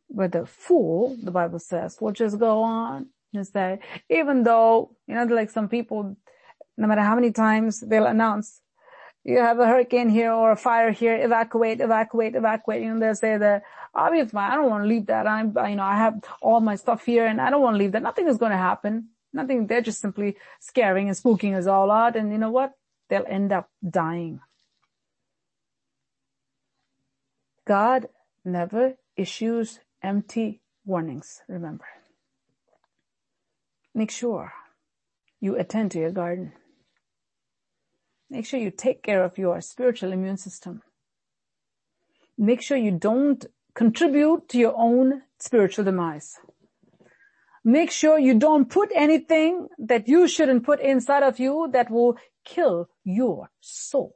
[0.10, 5.16] But the fool, the Bible says, will just go on and say, even though, you
[5.16, 6.16] know, like some people,
[6.78, 8.62] no matter how many times they'll announce,
[9.24, 12.82] you have a hurricane here or a fire here, evacuate, evacuate, evacuate.
[12.84, 13.64] You know, they'll say that,
[13.94, 14.52] fine.
[14.52, 15.28] I don't want to leave that.
[15.28, 17.94] I'm, you know, I have all my stuff here and I don't want to leave
[17.94, 18.04] that.
[18.04, 19.10] Nothing is going to happen.
[19.32, 19.68] Nothing.
[19.68, 22.16] They're just simply scaring and spooking us all out.
[22.18, 22.74] And you know what?
[23.10, 24.42] They'll end up dying.
[27.66, 28.08] God
[28.44, 31.86] never issues empty warnings, remember.
[33.96, 34.52] Make sure
[35.40, 36.54] you attend to your garden.
[38.34, 40.82] Make sure you take care of your spiritual immune system.
[42.36, 43.46] Make sure you don't
[43.76, 46.40] contribute to your own spiritual demise.
[47.64, 52.18] Make sure you don't put anything that you shouldn't put inside of you that will
[52.44, 54.16] kill your soul.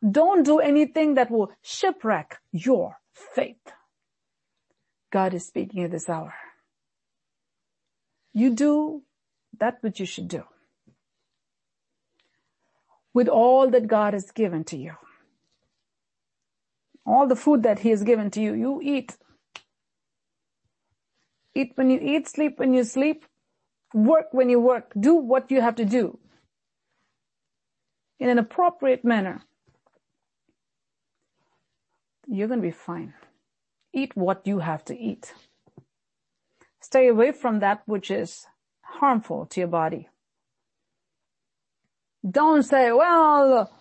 [0.00, 3.74] Don't do anything that will shipwreck your faith.
[5.12, 6.32] God is speaking at this hour.
[8.32, 9.02] You do
[9.58, 10.44] that which you should do
[13.12, 14.94] with all that God has given to you.
[17.06, 19.16] All the food that He has given to you, you eat.
[21.54, 23.24] Eat when you eat, sleep when you sleep,
[23.92, 26.18] work when you work, do what you have to do
[28.20, 29.42] in an appropriate manner.
[32.28, 33.14] You're going to be fine.
[33.92, 35.34] Eat what you have to eat.
[36.80, 38.46] Stay away from that which is
[38.82, 40.08] harmful to your body.
[42.28, 43.72] Don't say, well,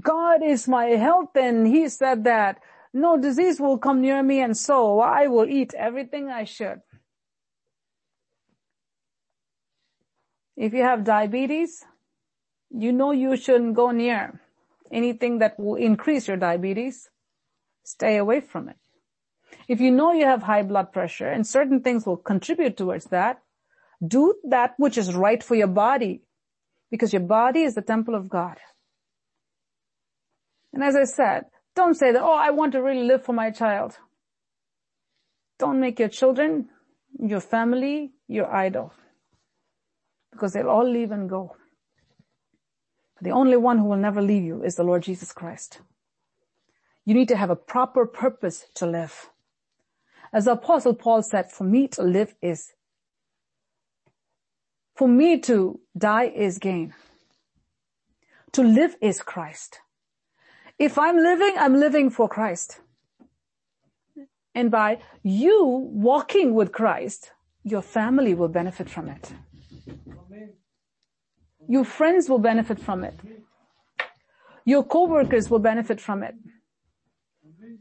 [0.00, 2.60] God is my health and he said that
[2.92, 6.80] no disease will come near me and so I will eat everything I should.
[10.56, 11.84] If you have diabetes,
[12.70, 14.40] you know you shouldn't go near
[14.90, 17.10] anything that will increase your diabetes.
[17.84, 18.76] Stay away from it.
[19.68, 23.42] If you know you have high blood pressure and certain things will contribute towards that,
[24.06, 26.22] do that which is right for your body
[26.90, 28.58] because your body is the temple of God.
[30.72, 33.50] And as I said, don't say that, oh, I want to really live for my
[33.50, 33.98] child.
[35.58, 36.68] Don't make your children,
[37.18, 38.92] your family, your idol.
[40.32, 41.56] Because they'll all leave and go.
[43.22, 45.80] The only one who will never leave you is the Lord Jesus Christ.
[47.06, 49.30] You need to have a proper purpose to live.
[50.32, 52.72] As the apostle Paul said, for me to live is
[54.96, 56.94] for me to die is gain.
[58.52, 59.80] To live is Christ.
[60.78, 62.80] If I'm living, I'm living for Christ.
[64.54, 67.32] And by you walking with Christ,
[67.62, 69.32] your family will benefit from it.
[71.68, 73.14] Your friends will benefit from it.
[74.64, 76.34] Your co-workers will benefit from it.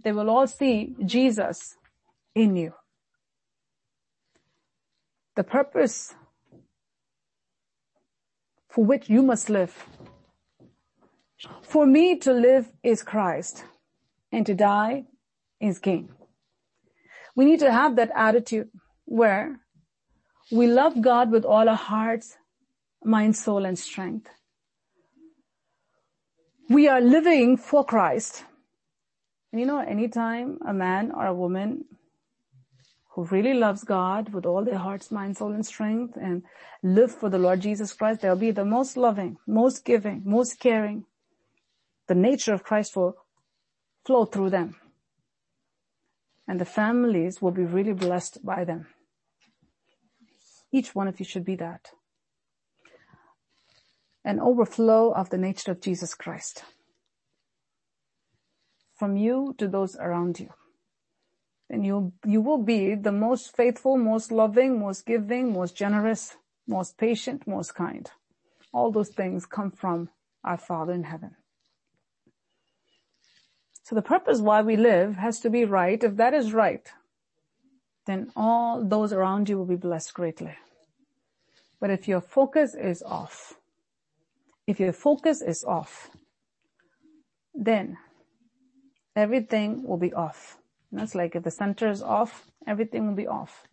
[0.03, 1.77] They will all see Jesus
[2.33, 2.73] in you.
[5.35, 6.13] The purpose
[8.75, 9.73] for which you must live.
[11.61, 13.63] For me to live is Christ
[14.33, 15.05] and to die
[15.61, 16.09] is gain.
[17.37, 18.69] We need to have that attitude
[19.05, 19.61] where
[20.51, 22.35] we love God with all our hearts,
[23.01, 24.27] mind, soul, and strength.
[26.69, 28.43] We are living for Christ.
[29.53, 31.85] And you know, anytime a man or a woman
[33.15, 36.43] who really loves God with all their hearts, mind, soul, and strength and
[36.83, 41.05] live for the Lord Jesus Christ, they'll be the most loving, most giving, most caring.
[42.07, 43.15] The nature of Christ will
[44.05, 44.75] flow through them.
[46.45, 48.87] And the families will be really blessed by them.
[50.73, 51.91] Each one of you should be that.
[54.25, 56.65] An overflow of the nature of Jesus Christ.
[58.99, 60.49] From you to those around you
[61.69, 66.35] and you, you will be the most faithful, most loving, most giving, most generous,
[66.67, 68.09] most patient, most kind.
[68.73, 70.09] All those things come from
[70.43, 71.35] our Father in heaven.
[73.83, 76.03] So the purpose why we live has to be right.
[76.03, 76.87] If that is right,
[78.05, 80.55] then all those around you will be blessed greatly.
[81.79, 83.53] But if your focus is off,
[84.65, 86.09] if your focus is off,
[87.53, 87.97] then
[89.15, 90.57] everything will be off.
[90.91, 93.63] That's like if the center is off, everything will be off.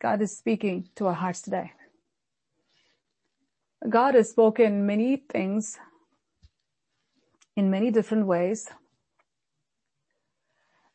[0.00, 1.72] God is speaking to our hearts today.
[3.88, 5.78] God has spoken many things
[7.56, 8.68] in many different ways.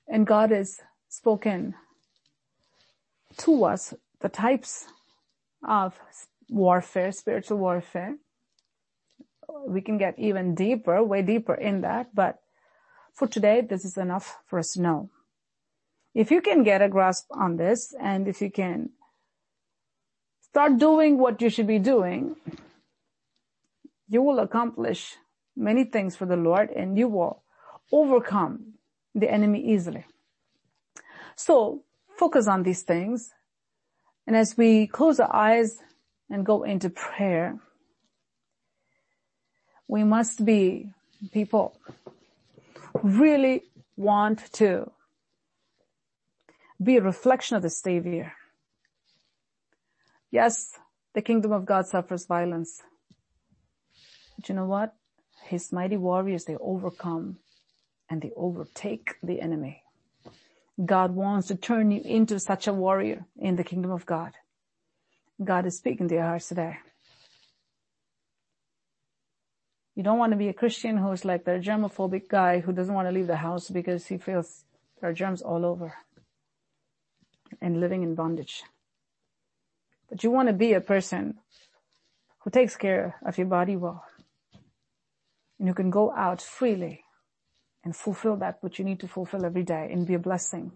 [0.08, 1.76] And God has spoken
[3.38, 4.86] to us the types
[5.68, 6.00] of
[6.50, 8.16] warfare, spiritual warfare.
[9.68, 12.40] We can get even deeper, way deeper in that, but
[13.14, 15.10] for today, this is enough for us to know.
[16.14, 18.90] If you can get a grasp on this and if you can
[20.42, 22.36] start doing what you should be doing,
[24.08, 25.16] you will accomplish
[25.56, 27.44] many things for the Lord and you will
[27.92, 28.74] overcome
[29.14, 30.06] the enemy easily.
[31.36, 31.84] So
[32.18, 33.32] focus on these things.
[34.26, 35.78] And as we close our eyes
[36.30, 37.60] and go into prayer,
[39.88, 40.92] we must be
[41.32, 41.78] people
[43.04, 43.64] really
[43.96, 44.92] want to
[46.82, 48.34] be a reflection of the Savior.
[50.32, 50.78] Yes,
[51.14, 52.82] the kingdom of God suffers violence.
[54.36, 54.96] But you know what?
[55.44, 57.38] His mighty warriors, they overcome
[58.10, 59.84] and they overtake the enemy.
[60.84, 64.32] God wants to turn you into such a warrior in the kingdom of God.
[65.44, 66.78] God is speaking to your hearts today.
[70.00, 73.10] You don't want to be a Christian who's like the germophobic guy who doesn't want
[73.10, 74.64] to leave the house because he feels
[75.02, 75.94] there are germs all over
[77.60, 78.64] and living in bondage.
[80.08, 81.40] But you want to be a person
[82.38, 84.06] who takes care of your body well
[85.60, 87.04] and who can go out freely
[87.84, 90.72] and fulfill that which you need to fulfill every day and be a blessing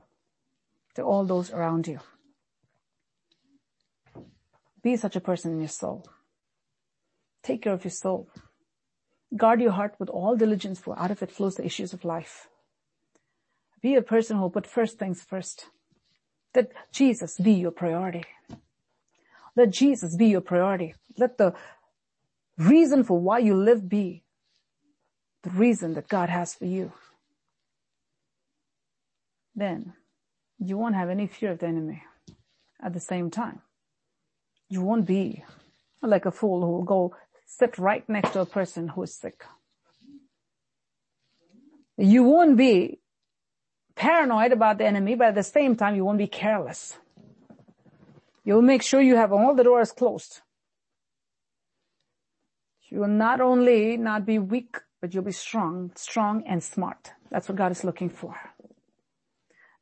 [0.95, 2.01] to all those around you.
[4.81, 6.05] Be such a person in your soul.
[7.41, 8.27] Take care of your soul.
[9.35, 12.47] Guard your heart with all diligence for out of it flows the issues of life.
[13.81, 15.65] Be a person who will put first things first.
[16.55, 18.25] Let Jesus be your priority.
[19.55, 20.95] Let Jesus be your priority.
[21.17, 21.53] Let the
[22.57, 24.23] reason for why you live be
[25.43, 26.93] the reason that God has for you.
[29.55, 29.93] Then
[30.59, 32.03] you won't have any fear of the enemy
[32.81, 33.61] at the same time.
[34.69, 35.43] You won't be
[36.01, 37.15] like a fool who will go
[37.45, 39.43] sit right next to a person who is sick.
[41.97, 42.99] You won't be
[43.95, 46.97] paranoid about the enemy, but at the same time, you won't be careless.
[48.43, 50.41] You'll make sure you have all the doors closed.
[52.89, 57.11] You will not only not be weak, but you'll be strong, strong and smart.
[57.31, 58.35] That's what God is looking for.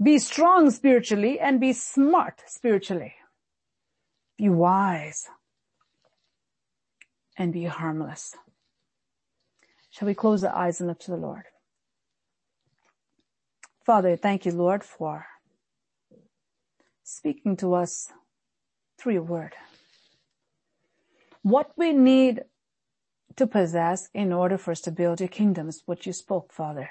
[0.01, 3.13] Be strong spiritually and be smart spiritually.
[4.37, 5.27] Be wise
[7.37, 8.35] and be harmless.
[9.89, 11.43] Shall we close the eyes and look to the Lord?
[13.85, 15.25] Father, thank you, Lord, for
[17.03, 18.07] speaking to us
[18.97, 19.53] through your word.
[21.41, 22.41] What we need
[23.35, 26.89] to possess in order for us to build your kingdom is what you spoke, Father.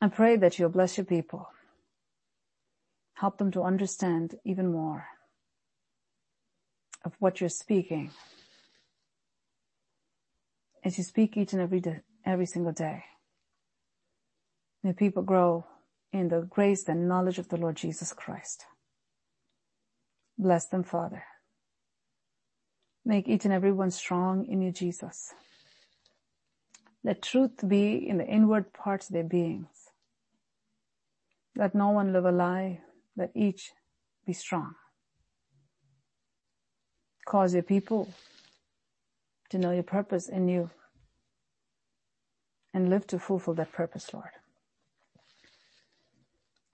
[0.00, 1.48] I pray that you'll bless your people.
[3.14, 5.06] Help them to understand even more
[7.04, 8.10] of what you're speaking
[10.84, 13.04] as you speak each and every day, every single day.
[14.82, 15.66] May people grow
[16.12, 18.66] in the grace and knowledge of the Lord Jesus Christ.
[20.38, 21.24] Bless them, Father.
[23.04, 25.32] Make each and every one strong in you, Jesus.
[27.02, 29.90] Let truth be in the inward parts of their beings.
[31.56, 32.80] Let no one live a lie.
[33.16, 33.72] Let each
[34.26, 34.74] be strong.
[37.24, 38.12] Cause your people
[39.50, 40.70] to know your purpose in you
[42.72, 44.30] and live to fulfill that purpose, Lord.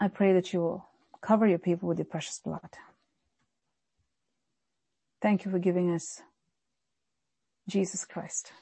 [0.00, 0.86] I pray that you will
[1.20, 2.70] cover your people with your precious blood.
[5.20, 6.22] Thank you for giving us
[7.68, 8.52] Jesus Christ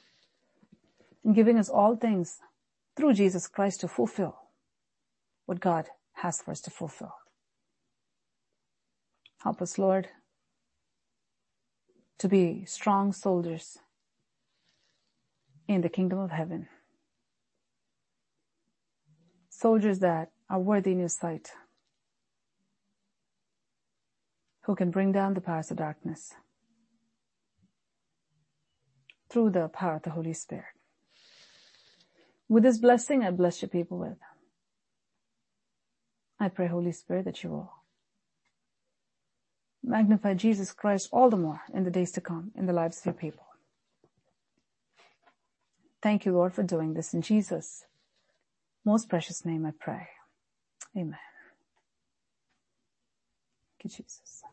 [1.23, 2.39] and giving us all things
[2.95, 4.37] through Jesus Christ to fulfill
[5.45, 7.13] what God has for us to fulfill.
[9.41, 10.09] Help us, Lord,
[12.19, 13.79] to be strong soldiers
[15.67, 16.67] in the kingdom of heaven.
[19.49, 21.51] Soldiers that are worthy in your sight,
[24.63, 26.33] who can bring down the powers of darkness
[29.29, 30.65] through the power of the Holy Spirit.
[32.47, 34.17] With this blessing, I bless your people with.
[36.39, 37.71] I pray, Holy Spirit, that you will
[39.89, 43.05] magnify Jesus Christ all the more in the days to come in the lives of
[43.05, 43.45] your people.
[46.01, 47.83] Thank you, Lord, for doing this in Jesus'
[48.85, 50.07] most precious name I pray.
[50.95, 51.17] Amen.
[53.81, 54.43] Thank you, Jesus.